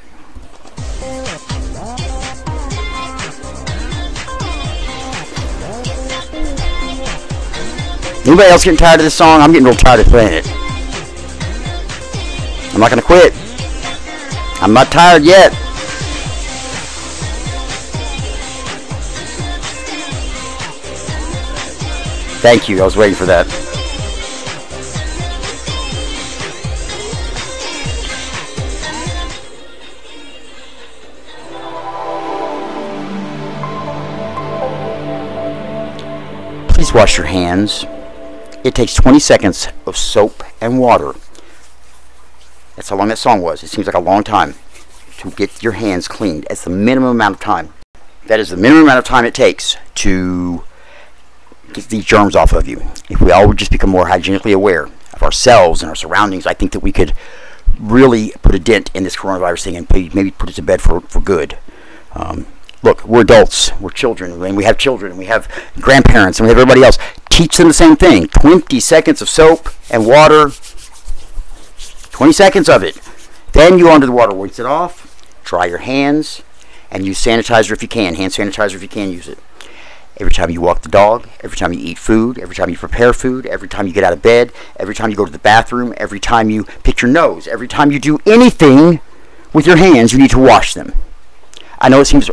Anybody 8.26 8.50
else 8.50 8.64
getting 8.64 8.76
tired 8.76 9.00
of 9.00 9.04
this 9.04 9.14
song? 9.14 9.40
I'm 9.40 9.52
getting 9.52 9.64
real 9.64 9.74
tired 9.74 10.00
of 10.00 10.06
playing 10.08 10.34
it. 10.34 10.46
I'm 12.74 12.80
not 12.80 12.90
going 12.90 13.00
to 13.00 13.06
quit. 13.06 13.32
I'm 14.60 14.74
not 14.74 14.92
tired 14.92 15.24
yet. 15.24 15.50
Thank 22.42 22.68
you. 22.68 22.82
I 22.82 22.84
was 22.84 22.98
waiting 22.98 23.16
for 23.16 23.24
that. 23.24 23.65
Wash 36.96 37.18
your 37.18 37.26
hands. 37.26 37.84
It 38.64 38.74
takes 38.74 38.94
20 38.94 39.20
seconds 39.20 39.68
of 39.84 39.98
soap 39.98 40.42
and 40.62 40.78
water. 40.78 41.14
That's 42.74 42.88
how 42.88 42.96
long 42.96 43.08
that 43.08 43.18
song 43.18 43.42
was. 43.42 43.62
It 43.62 43.68
seems 43.68 43.86
like 43.86 43.94
a 43.94 44.00
long 44.00 44.24
time 44.24 44.54
to 45.18 45.30
get 45.30 45.62
your 45.62 45.72
hands 45.72 46.08
cleaned. 46.08 46.46
That's 46.48 46.64
the 46.64 46.70
minimum 46.70 47.10
amount 47.10 47.34
of 47.34 47.40
time. 47.40 47.74
That 48.28 48.40
is 48.40 48.48
the 48.48 48.56
minimum 48.56 48.84
amount 48.84 48.98
of 48.98 49.04
time 49.04 49.26
it 49.26 49.34
takes 49.34 49.76
to 49.96 50.64
get 51.74 51.84
these 51.90 52.06
germs 52.06 52.34
off 52.34 52.54
of 52.54 52.66
you. 52.66 52.82
If 53.10 53.20
we 53.20 53.30
all 53.30 53.46
would 53.46 53.58
just 53.58 53.70
become 53.70 53.90
more 53.90 54.06
hygienically 54.06 54.52
aware 54.52 54.84
of 55.12 55.22
ourselves 55.22 55.82
and 55.82 55.90
our 55.90 55.96
surroundings, 55.96 56.46
I 56.46 56.54
think 56.54 56.72
that 56.72 56.80
we 56.80 56.92
could 56.92 57.12
really 57.78 58.32
put 58.40 58.54
a 58.54 58.58
dent 58.58 58.90
in 58.94 59.04
this 59.04 59.16
coronavirus 59.16 59.64
thing 59.64 59.76
and 59.76 60.14
maybe 60.14 60.30
put 60.30 60.48
it 60.48 60.54
to 60.54 60.62
bed 60.62 60.80
for, 60.80 61.02
for 61.02 61.20
good. 61.20 61.58
Um, 62.12 62.46
look, 62.82 63.04
we're 63.04 63.22
adults, 63.22 63.72
we're 63.80 63.90
children, 63.90 64.42
and 64.42 64.56
we 64.56 64.64
have 64.64 64.78
children, 64.78 65.12
and 65.12 65.18
we 65.18 65.26
have 65.26 65.48
grandparents, 65.80 66.38
and 66.38 66.46
we 66.46 66.50
have 66.50 66.58
everybody 66.58 66.84
else. 66.84 66.98
Teach 67.30 67.56
them 67.56 67.68
the 67.68 67.74
same 67.74 67.96
thing 67.96 68.28
20 68.28 68.80
seconds 68.80 69.20
of 69.20 69.28
soap 69.28 69.68
and 69.90 70.06
water, 70.06 70.50
20 72.10 72.32
seconds 72.32 72.68
of 72.68 72.82
it. 72.82 73.00
Then 73.52 73.78
you 73.78 73.88
onto 73.90 74.06
the 74.06 74.12
water, 74.12 74.34
rinse 74.34 74.58
it 74.58 74.66
off, 74.66 75.24
dry 75.44 75.66
your 75.66 75.78
hands, 75.78 76.42
and 76.90 77.04
use 77.04 77.22
sanitizer 77.22 77.72
if 77.72 77.82
you 77.82 77.88
can. 77.88 78.14
Hand 78.14 78.32
sanitizer 78.32 78.74
if 78.74 78.82
you 78.82 78.88
can 78.88 79.10
use 79.10 79.28
it. 79.28 79.38
Every 80.18 80.32
time 80.32 80.48
you 80.48 80.62
walk 80.62 80.80
the 80.80 80.88
dog, 80.88 81.28
every 81.42 81.58
time 81.58 81.74
you 81.74 81.80
eat 81.80 81.98
food, 81.98 82.38
every 82.38 82.54
time 82.54 82.70
you 82.70 82.76
prepare 82.76 83.12
food, 83.12 83.44
every 83.44 83.68
time 83.68 83.86
you 83.86 83.92
get 83.92 84.02
out 84.02 84.14
of 84.14 84.22
bed, 84.22 84.50
every 84.78 84.94
time 84.94 85.10
you 85.10 85.16
go 85.16 85.26
to 85.26 85.32
the 85.32 85.38
bathroom, 85.38 85.92
every 85.98 86.20
time 86.20 86.48
you 86.48 86.64
pick 86.84 87.02
your 87.02 87.10
nose, 87.10 87.46
every 87.46 87.68
time 87.68 87.92
you 87.92 88.00
do 88.00 88.18
anything 88.24 89.00
with 89.52 89.66
your 89.66 89.76
hands, 89.76 90.12
you 90.14 90.18
need 90.18 90.30
to 90.30 90.38
wash 90.38 90.72
them. 90.72 90.94
I 91.78 91.88
know 91.88 92.00
it 92.00 92.06
seems 92.06 92.30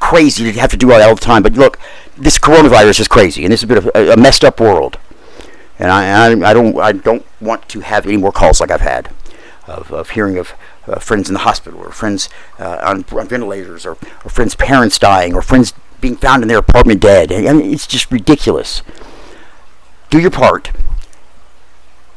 crazy 0.00 0.50
to 0.50 0.60
have 0.60 0.70
to 0.70 0.76
do 0.76 0.88
that 0.88 1.02
all 1.02 1.14
the 1.14 1.20
time, 1.20 1.42
but 1.42 1.54
look, 1.54 1.78
this 2.16 2.38
coronavirus 2.38 3.00
is 3.00 3.08
crazy, 3.08 3.44
and 3.44 3.52
this 3.52 3.62
is 3.62 3.68
has 3.68 3.84
been 3.84 3.90
a, 3.94 4.12
a 4.12 4.16
messed 4.16 4.44
up 4.44 4.60
world. 4.60 4.98
And 5.78 5.90
I, 5.90 6.28
I, 6.28 6.50
I, 6.50 6.54
don't, 6.54 6.78
I 6.78 6.92
don't 6.92 7.24
want 7.40 7.68
to 7.68 7.80
have 7.80 8.06
any 8.06 8.16
more 8.16 8.32
calls 8.32 8.60
like 8.60 8.70
I've 8.70 8.80
had 8.80 9.10
of, 9.66 9.92
of 9.92 10.10
hearing 10.10 10.38
of 10.38 10.54
uh, 10.86 10.98
friends 10.98 11.28
in 11.28 11.34
the 11.34 11.40
hospital, 11.40 11.80
or 11.80 11.90
friends 11.90 12.28
uh, 12.58 12.78
on, 12.82 13.04
on, 13.12 13.28
ventilators, 13.28 13.84
or, 13.84 13.98
or 14.24 14.30
friends' 14.30 14.54
parents 14.54 14.98
dying, 14.98 15.34
or 15.34 15.42
friends 15.42 15.74
being 16.00 16.16
found 16.16 16.42
in 16.42 16.48
their 16.48 16.58
apartment 16.58 17.00
dead. 17.00 17.32
I 17.32 17.52
mean, 17.52 17.72
it's 17.72 17.86
just 17.86 18.10
ridiculous. 18.10 18.82
Do 20.08 20.20
your 20.20 20.30
part. 20.30 20.72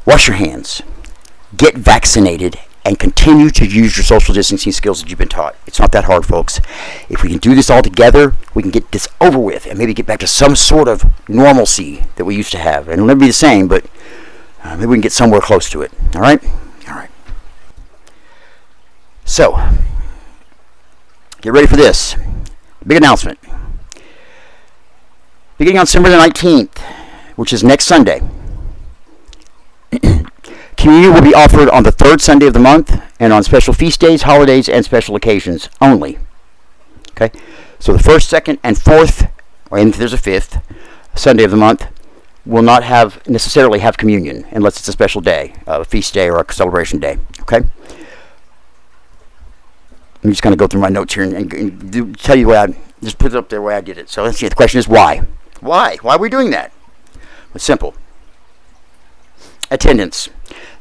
Wash 0.06 0.28
your 0.28 0.36
hands. 0.36 0.82
Get 1.56 1.76
vaccinated 1.76 2.58
and 2.84 2.98
continue 2.98 3.50
to 3.50 3.66
use 3.66 3.96
your 3.96 4.04
social 4.04 4.34
distancing 4.34 4.72
skills 4.72 5.02
that 5.02 5.10
you've 5.10 5.18
been 5.18 5.28
taught. 5.28 5.54
It's 5.66 5.78
not 5.78 5.92
that 5.92 6.04
hard, 6.04 6.24
folks. 6.24 6.60
If 7.08 7.22
we 7.22 7.28
can 7.28 7.38
do 7.38 7.54
this 7.54 7.68
all 7.68 7.82
together, 7.82 8.36
we 8.54 8.62
can 8.62 8.70
get 8.70 8.90
this 8.92 9.06
over 9.20 9.38
with 9.38 9.66
and 9.66 9.78
maybe 9.78 9.92
get 9.92 10.06
back 10.06 10.20
to 10.20 10.26
some 10.26 10.56
sort 10.56 10.88
of 10.88 11.04
normalcy 11.28 12.04
that 12.16 12.24
we 12.24 12.34
used 12.34 12.52
to 12.52 12.58
have. 12.58 12.88
And 12.88 12.94
it'll 12.94 13.06
never 13.06 13.20
be 13.20 13.26
the 13.26 13.32
same, 13.32 13.68
but 13.68 13.84
uh, 14.64 14.76
maybe 14.76 14.86
we 14.86 14.96
can 14.96 15.02
get 15.02 15.12
somewhere 15.12 15.40
close 15.40 15.68
to 15.70 15.82
it. 15.82 15.92
All 16.14 16.22
right? 16.22 16.42
All 16.88 16.94
right. 16.94 17.10
So, 19.24 19.56
get 21.42 21.52
ready 21.52 21.66
for 21.66 21.76
this. 21.76 22.16
Big 22.86 22.96
announcement. 22.96 23.38
Beginning 25.58 25.78
on 25.78 25.84
December 25.84 26.08
the 26.08 26.16
19th, 26.16 26.78
which 27.36 27.52
is 27.52 27.62
next 27.62 27.84
Sunday, 27.84 28.22
Communion 30.80 31.12
will 31.12 31.20
be 31.20 31.34
offered 31.34 31.68
on 31.68 31.82
the 31.82 31.92
third 31.92 32.22
Sunday 32.22 32.46
of 32.46 32.54
the 32.54 32.58
month 32.58 33.02
and 33.20 33.34
on 33.34 33.42
special 33.42 33.74
feast 33.74 34.00
days, 34.00 34.22
holidays, 34.22 34.66
and 34.66 34.82
special 34.82 35.14
occasions 35.14 35.68
only. 35.78 36.18
Okay? 37.10 37.30
So 37.78 37.92
the 37.92 38.02
first, 38.02 38.30
second, 38.30 38.60
and 38.62 38.80
fourth, 38.80 39.30
and 39.70 39.90
if 39.90 39.98
there's 39.98 40.14
a 40.14 40.18
fifth, 40.18 40.58
Sunday 41.14 41.44
of 41.44 41.50
the 41.50 41.58
month, 41.58 41.86
will 42.46 42.62
not 42.62 42.82
have 42.82 43.28
necessarily 43.28 43.80
have 43.80 43.98
communion 43.98 44.46
unless 44.52 44.78
it's 44.78 44.88
a 44.88 44.92
special 44.92 45.20
day, 45.20 45.52
a 45.66 45.84
feast 45.84 46.14
day 46.14 46.30
or 46.30 46.40
a 46.40 46.50
celebration 46.50 46.98
day. 46.98 47.18
Okay? 47.42 47.58
I'm 50.24 50.30
just 50.30 50.40
going 50.40 50.52
to 50.52 50.58
go 50.58 50.66
through 50.66 50.80
my 50.80 50.88
notes 50.88 51.12
here 51.12 51.24
and, 51.24 51.34
and, 51.52 51.94
and 51.94 52.18
tell 52.18 52.38
you 52.38 52.48
way 52.48 52.56
I 52.56 52.74
just 53.02 53.18
put 53.18 53.34
it 53.34 53.36
up 53.36 53.50
there 53.50 53.58
the 53.58 53.64
way 53.64 53.74
I 53.74 53.82
did 53.82 53.98
it. 53.98 54.08
So 54.08 54.22
let's 54.22 54.38
see. 54.38 54.48
The 54.48 54.54
question 54.54 54.78
is 54.78 54.88
why? 54.88 55.26
Why? 55.60 55.98
Why 56.00 56.14
are 56.14 56.18
we 56.18 56.30
doing 56.30 56.48
that? 56.52 56.72
It's 57.54 57.64
simple. 57.64 57.94
Attendance. 59.70 60.30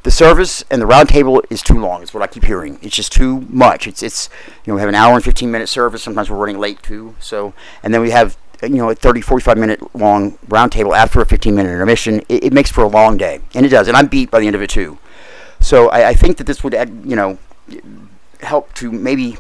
The 0.04 0.12
service 0.12 0.64
and 0.72 0.82
the 0.82 0.86
roundtable 0.86 1.44
is 1.50 1.62
too 1.62 1.80
long. 1.80 2.02
Is 2.02 2.14
what 2.14 2.24
I 2.24 2.28
keep 2.28 2.46
hearing. 2.46 2.80
It's 2.82 2.96
just 2.96 3.12
too 3.12 3.42
much. 3.50 3.88
It's 3.88 4.02
it's 4.02 4.30
you 4.66 4.72
know 4.72 4.76
we 4.76 4.82
have 4.82 4.90
an 4.90 4.96
hour 4.96 5.16
and 5.16 5.24
15 5.24 5.52
minute 5.52 5.68
service. 5.68 6.04
Sometimes 6.04 6.30
we're 6.30 6.38
running 6.38 6.58
late 6.58 6.82
too. 6.82 7.16
So 7.20 7.54
and 7.84 7.94
then 7.94 8.02
we 8.02 8.12
have 8.12 8.38
you 8.64 8.70
know 8.78 8.90
a 8.90 8.96
30 8.96 9.22
45 9.22 9.58
minute 9.58 9.96
long 9.96 10.38
roundtable 10.48 10.96
after 10.96 11.22
a 11.22 11.26
15 11.26 11.54
minute 11.54 11.70
intermission. 11.70 12.22
It, 12.30 12.46
it 12.46 12.54
makes 12.54 12.72
for 12.72 12.84
a 12.84 12.88
long 12.88 13.18
day, 13.18 13.42
and 13.54 13.66
it 13.66 13.70
does. 13.70 13.88
And 13.88 13.98
I'm 13.98 14.08
beat 14.08 14.32
by 14.32 14.40
the 14.40 14.48
end 14.48 14.56
of 14.56 14.62
it 14.62 14.70
too. 14.70 14.98
So 15.60 15.90
I, 15.90 16.10
I 16.10 16.14
think 16.14 16.38
that 16.38 16.46
this 16.46 16.64
would 16.64 16.74
add, 16.74 16.90
you 17.04 17.16
know 17.16 17.38
help 18.42 18.74
to 18.74 18.92
maybe 18.92 19.38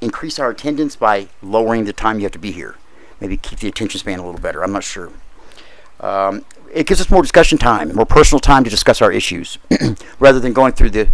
increase 0.00 0.38
our 0.38 0.50
attendance 0.50 0.96
by 0.96 1.28
lowering 1.42 1.84
the 1.84 1.92
time 1.92 2.18
you 2.18 2.22
have 2.24 2.32
to 2.32 2.38
be 2.38 2.52
here. 2.52 2.76
Maybe 3.20 3.36
keep 3.36 3.58
the 3.58 3.68
attention 3.68 3.98
span 3.98 4.18
a 4.18 4.24
little 4.24 4.40
better. 4.40 4.62
I'm 4.62 4.72
not 4.72 4.84
sure. 4.84 5.10
Um, 6.00 6.44
it 6.72 6.86
gives 6.86 7.00
us 7.00 7.10
more 7.10 7.22
discussion 7.22 7.58
time, 7.58 7.94
more 7.94 8.06
personal 8.06 8.40
time 8.40 8.64
to 8.64 8.70
discuss 8.70 9.02
our 9.02 9.12
issues, 9.12 9.58
rather 10.18 10.40
than 10.40 10.52
going 10.52 10.72
through 10.72 10.90
the, 10.90 11.08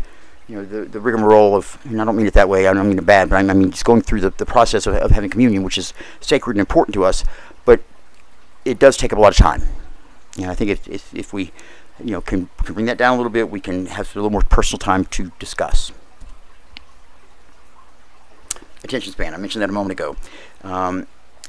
you 0.48 0.56
know, 0.56 0.64
the, 0.64 0.84
the 0.84 1.00
rigmarole 1.00 1.54
of. 1.54 1.78
And 1.84 2.00
I 2.00 2.04
don't 2.04 2.16
mean 2.16 2.26
it 2.26 2.34
that 2.34 2.48
way. 2.48 2.66
I 2.66 2.74
don't 2.74 2.88
mean 2.88 2.98
it 2.98 3.06
bad, 3.06 3.30
but 3.30 3.36
I, 3.36 3.54
mean 3.54 3.70
just 3.70 3.84
going 3.84 4.02
through 4.02 4.20
the, 4.20 4.30
the 4.30 4.46
process 4.46 4.86
of, 4.86 4.94
of 4.94 5.10
having 5.10 5.30
communion, 5.30 5.62
which 5.62 5.78
is 5.78 5.92
sacred 6.20 6.56
and 6.56 6.60
important 6.60 6.94
to 6.94 7.04
us, 7.04 7.24
but 7.64 7.82
it 8.64 8.78
does 8.78 8.96
take 8.96 9.12
up 9.12 9.18
a 9.18 9.22
lot 9.22 9.32
of 9.32 9.36
time. 9.36 9.62
And 10.36 10.50
I 10.50 10.54
think 10.54 10.70
if, 10.70 10.86
if, 10.88 11.14
if 11.14 11.32
we, 11.32 11.52
you 12.02 12.10
know, 12.10 12.20
can, 12.20 12.50
can 12.64 12.74
bring 12.74 12.86
that 12.86 12.98
down 12.98 13.14
a 13.14 13.16
little 13.16 13.30
bit, 13.30 13.50
we 13.50 13.60
can 13.60 13.86
have 13.86 14.14
a 14.14 14.18
little 14.18 14.30
more 14.30 14.42
personal 14.42 14.78
time 14.78 15.06
to 15.06 15.32
discuss 15.38 15.92
attention 18.86 19.12
span. 19.12 19.34
I 19.34 19.36
mentioned 19.36 19.62
that 19.62 19.70
a 19.70 19.72
moment 19.72 19.92
ago. 19.92 20.16
Um, 20.64 21.06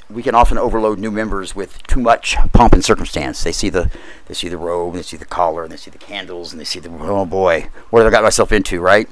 we 0.09 0.23
can 0.23 0.35
often 0.35 0.57
overload 0.57 0.99
new 0.99 1.11
members 1.11 1.55
with 1.55 1.85
too 1.87 1.99
much 1.99 2.37
pomp 2.53 2.73
and 2.73 2.83
circumstance. 2.83 3.43
They 3.43 3.51
see 3.51 3.69
the 3.69 3.91
they 4.27 4.33
see 4.33 4.47
the 4.47 4.57
robe, 4.57 4.95
they 4.95 5.01
see 5.01 5.17
the 5.17 5.25
collar, 5.25 5.63
and 5.63 5.71
they 5.71 5.77
see 5.77 5.91
the 5.91 5.97
candles, 5.97 6.51
and 6.51 6.59
they 6.59 6.65
see 6.65 6.79
the 6.79 6.89
oh 6.89 7.25
boy, 7.25 7.69
what 7.89 8.03
have 8.03 8.11
I 8.11 8.15
got 8.15 8.23
myself 8.23 8.51
into, 8.51 8.79
right? 8.79 9.09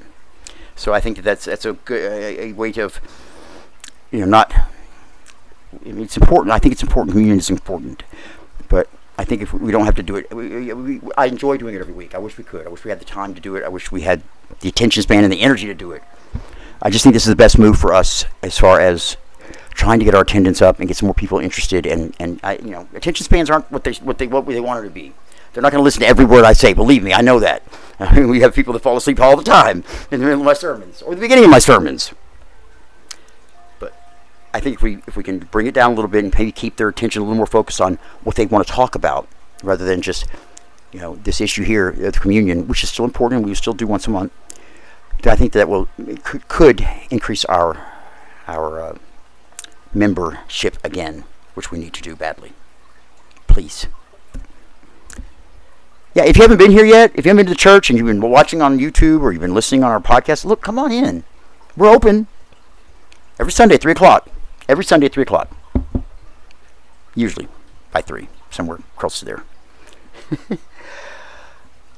So 0.74 0.92
I 0.92 1.00
think 1.00 1.16
that 1.16 1.22
that's 1.22 1.44
that's 1.44 1.64
a 1.64 1.74
good 1.74 2.12
a, 2.12 2.44
a 2.44 2.52
way 2.52 2.72
to, 2.72 2.90
you 4.10 4.20
know, 4.20 4.26
not. 4.26 4.52
I 4.54 5.88
mean, 5.88 6.04
it's 6.04 6.16
important. 6.16 6.52
I 6.52 6.58
think 6.58 6.72
it's 6.72 6.82
important. 6.82 7.12
Communion 7.12 7.38
is 7.38 7.50
important, 7.50 8.02
but 8.68 8.88
I 9.18 9.24
think 9.24 9.42
if 9.42 9.52
we 9.52 9.72
don't 9.72 9.84
have 9.84 9.94
to 9.96 10.02
do 10.02 10.16
it, 10.16 10.32
we, 10.34 10.72
we, 10.72 11.00
I 11.18 11.26
enjoy 11.26 11.58
doing 11.58 11.74
it 11.74 11.80
every 11.80 11.92
week. 11.92 12.14
I 12.14 12.18
wish 12.18 12.38
we 12.38 12.44
could. 12.44 12.66
I 12.66 12.70
wish 12.70 12.84
we 12.84 12.90
had 12.90 13.00
the 13.00 13.04
time 13.04 13.34
to 13.34 13.40
do 13.40 13.56
it. 13.56 13.64
I 13.64 13.68
wish 13.68 13.92
we 13.92 14.02
had 14.02 14.22
the 14.60 14.68
attention 14.68 15.02
span 15.02 15.24
and 15.24 15.32
the 15.32 15.40
energy 15.40 15.66
to 15.66 15.74
do 15.74 15.92
it. 15.92 16.02
I 16.80 16.90
just 16.90 17.02
think 17.02 17.14
this 17.14 17.24
is 17.24 17.30
the 17.30 17.36
best 17.36 17.58
move 17.58 17.78
for 17.78 17.92
us 17.94 18.26
as 18.42 18.58
far 18.58 18.80
as 18.80 19.16
trying 19.76 19.98
to 19.98 20.04
get 20.04 20.14
our 20.14 20.22
attendance 20.22 20.62
up 20.62 20.78
and 20.78 20.88
get 20.88 20.96
some 20.96 21.06
more 21.06 21.14
people 21.14 21.38
interested. 21.38 21.86
And 21.86 22.14
and 22.18 22.40
I, 22.42 22.56
you 22.56 22.70
know, 22.70 22.88
attention 22.94 23.24
spans 23.24 23.50
aren't 23.50 23.70
what 23.70 23.84
they 23.84 23.92
what 23.94 24.18
they 24.18 24.26
what 24.26 24.46
they 24.46 24.60
wanted 24.60 24.82
to 24.82 24.90
be. 24.90 25.12
They're 25.52 25.62
not 25.62 25.72
going 25.72 25.80
to 25.80 25.84
listen 25.84 26.00
to 26.00 26.06
every 26.06 26.24
word 26.24 26.44
I 26.44 26.52
say. 26.52 26.74
Believe 26.74 27.02
me, 27.02 27.14
I 27.14 27.22
know 27.22 27.38
that. 27.40 27.62
I 27.98 28.14
mean, 28.18 28.28
we 28.28 28.40
have 28.40 28.54
people 28.54 28.72
that 28.74 28.82
fall 28.82 28.96
asleep 28.96 29.20
all 29.20 29.36
the 29.36 29.44
time 29.44 29.84
in 30.10 30.20
the 30.20 30.26
middle 30.26 30.40
of 30.40 30.44
my 30.44 30.52
sermons 30.52 31.00
or 31.02 31.14
the 31.14 31.20
beginning 31.20 31.44
of 31.44 31.50
my 31.50 31.58
sermons. 31.58 32.12
But 33.78 33.94
I 34.52 34.60
think 34.60 34.76
if 34.76 34.82
we 34.82 34.98
if 35.06 35.16
we 35.16 35.22
can 35.22 35.38
bring 35.38 35.66
it 35.66 35.74
down 35.74 35.92
a 35.92 35.94
little 35.94 36.10
bit 36.10 36.24
and 36.24 36.34
maybe 36.34 36.52
keep 36.52 36.76
their 36.76 36.88
attention 36.88 37.22
a 37.22 37.24
little 37.24 37.36
more 37.36 37.46
focused 37.46 37.80
on 37.80 37.98
what 38.22 38.36
they 38.36 38.46
want 38.46 38.66
to 38.66 38.72
talk 38.72 38.94
about 38.94 39.28
rather 39.62 39.84
than 39.84 40.02
just 40.02 40.26
you 40.92 41.00
know 41.00 41.16
this 41.16 41.40
issue 41.40 41.62
here 41.62 41.88
of 41.88 41.98
the 41.98 42.12
communion, 42.12 42.66
which 42.68 42.82
is 42.82 42.90
still 42.90 43.04
important. 43.04 43.44
We 43.44 43.54
still 43.54 43.74
do 43.74 43.86
once 43.86 44.06
a 44.06 44.10
month. 44.10 44.32
I 45.24 45.34
think 45.34 45.52
that 45.54 45.68
will 45.68 45.88
could, 46.22 46.46
could 46.48 46.88
increase 47.10 47.44
our 47.46 47.84
our 48.46 48.80
uh, 48.80 48.98
membership 49.96 50.78
again, 50.84 51.24
which 51.54 51.72
we 51.72 51.78
need 51.78 51.94
to 51.94 52.02
do 52.02 52.14
badly. 52.14 52.52
Please. 53.48 53.86
Yeah, 56.14 56.24
if 56.24 56.36
you 56.36 56.42
haven't 56.42 56.58
been 56.58 56.70
here 56.70 56.84
yet, 56.84 57.12
if 57.14 57.24
you 57.24 57.30
haven't 57.30 57.44
been 57.44 57.46
to 57.46 57.50
the 57.50 57.56
church 57.56 57.90
and 57.90 57.98
you've 57.98 58.06
been 58.06 58.20
watching 58.20 58.62
on 58.62 58.78
YouTube 58.78 59.22
or 59.22 59.32
you've 59.32 59.42
been 59.42 59.54
listening 59.54 59.84
on 59.84 59.90
our 59.90 60.00
podcast, 60.00 60.44
look, 60.44 60.62
come 60.62 60.78
on 60.78 60.92
in. 60.92 61.24
We're 61.76 61.90
open 61.90 62.26
every 63.38 63.52
Sunday, 63.52 63.76
3 63.76 63.92
o'clock. 63.92 64.28
Every 64.68 64.84
Sunday 64.84 65.06
at 65.06 65.12
3 65.12 65.22
o'clock. 65.22 65.54
Usually 67.14 67.48
by 67.92 68.00
3, 68.00 68.28
somewhere 68.50 68.78
close 68.96 69.18
to 69.20 69.24
there. 69.24 69.44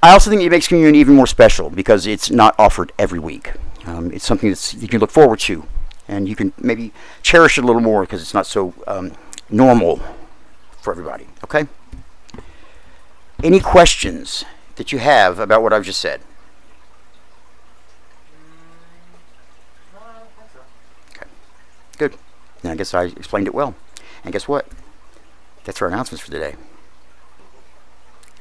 I 0.02 0.12
also 0.12 0.30
think 0.30 0.42
it 0.42 0.50
makes 0.50 0.68
communion 0.68 0.94
even 0.94 1.14
more 1.14 1.26
special 1.26 1.70
because 1.70 2.06
it's 2.06 2.30
not 2.30 2.54
offered 2.58 2.92
every 2.98 3.18
week. 3.18 3.52
Um, 3.84 4.12
it's 4.12 4.24
something 4.24 4.50
that 4.50 4.74
you 4.78 4.86
can 4.86 5.00
look 5.00 5.10
forward 5.10 5.40
to, 5.40 5.64
and 6.08 6.28
you 6.28 6.34
can 6.34 6.52
maybe 6.58 6.92
cherish 7.22 7.58
it 7.58 7.64
a 7.64 7.66
little 7.66 7.82
more 7.82 8.02
because 8.02 8.22
it's 8.22 8.34
not 8.34 8.46
so 8.46 8.74
um, 8.86 9.12
normal 9.50 10.00
for 10.80 10.90
everybody. 10.90 11.26
Okay. 11.44 11.66
Any 13.42 13.60
questions 13.60 14.44
that 14.76 14.90
you 14.90 14.98
have 14.98 15.38
about 15.38 15.62
what 15.62 15.72
I've 15.72 15.84
just 15.84 16.00
said? 16.00 16.22
Okay. 21.14 21.26
Good. 21.98 22.14
And 22.62 22.72
I 22.72 22.74
guess 22.74 22.94
I 22.94 23.04
explained 23.04 23.46
it 23.46 23.54
well. 23.54 23.74
And 24.24 24.32
guess 24.32 24.48
what? 24.48 24.66
That's 25.64 25.80
our 25.82 25.88
announcements 25.88 26.24
for 26.24 26.30
today. 26.30 26.56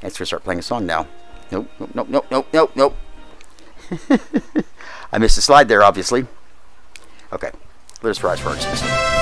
Let's 0.01 0.15
start 0.25 0.43
playing 0.43 0.59
a 0.59 0.63
song 0.63 0.85
now. 0.85 1.07
Nope, 1.51 1.69
nope, 1.79 1.91
nope, 1.93 2.07
nope, 2.09 2.25
nope, 2.31 2.47
nope, 2.53 2.71
nope. 2.75 2.95
I 5.11 5.17
missed 5.17 5.37
a 5.37 5.41
slide 5.41 5.67
there, 5.67 5.83
obviously. 5.83 6.27
Okay, 7.33 7.51
let 8.01 8.11
us 8.11 8.23
rise 8.23 8.39
for 8.39 8.49
our 8.49 8.55
dismissal. 8.55 9.16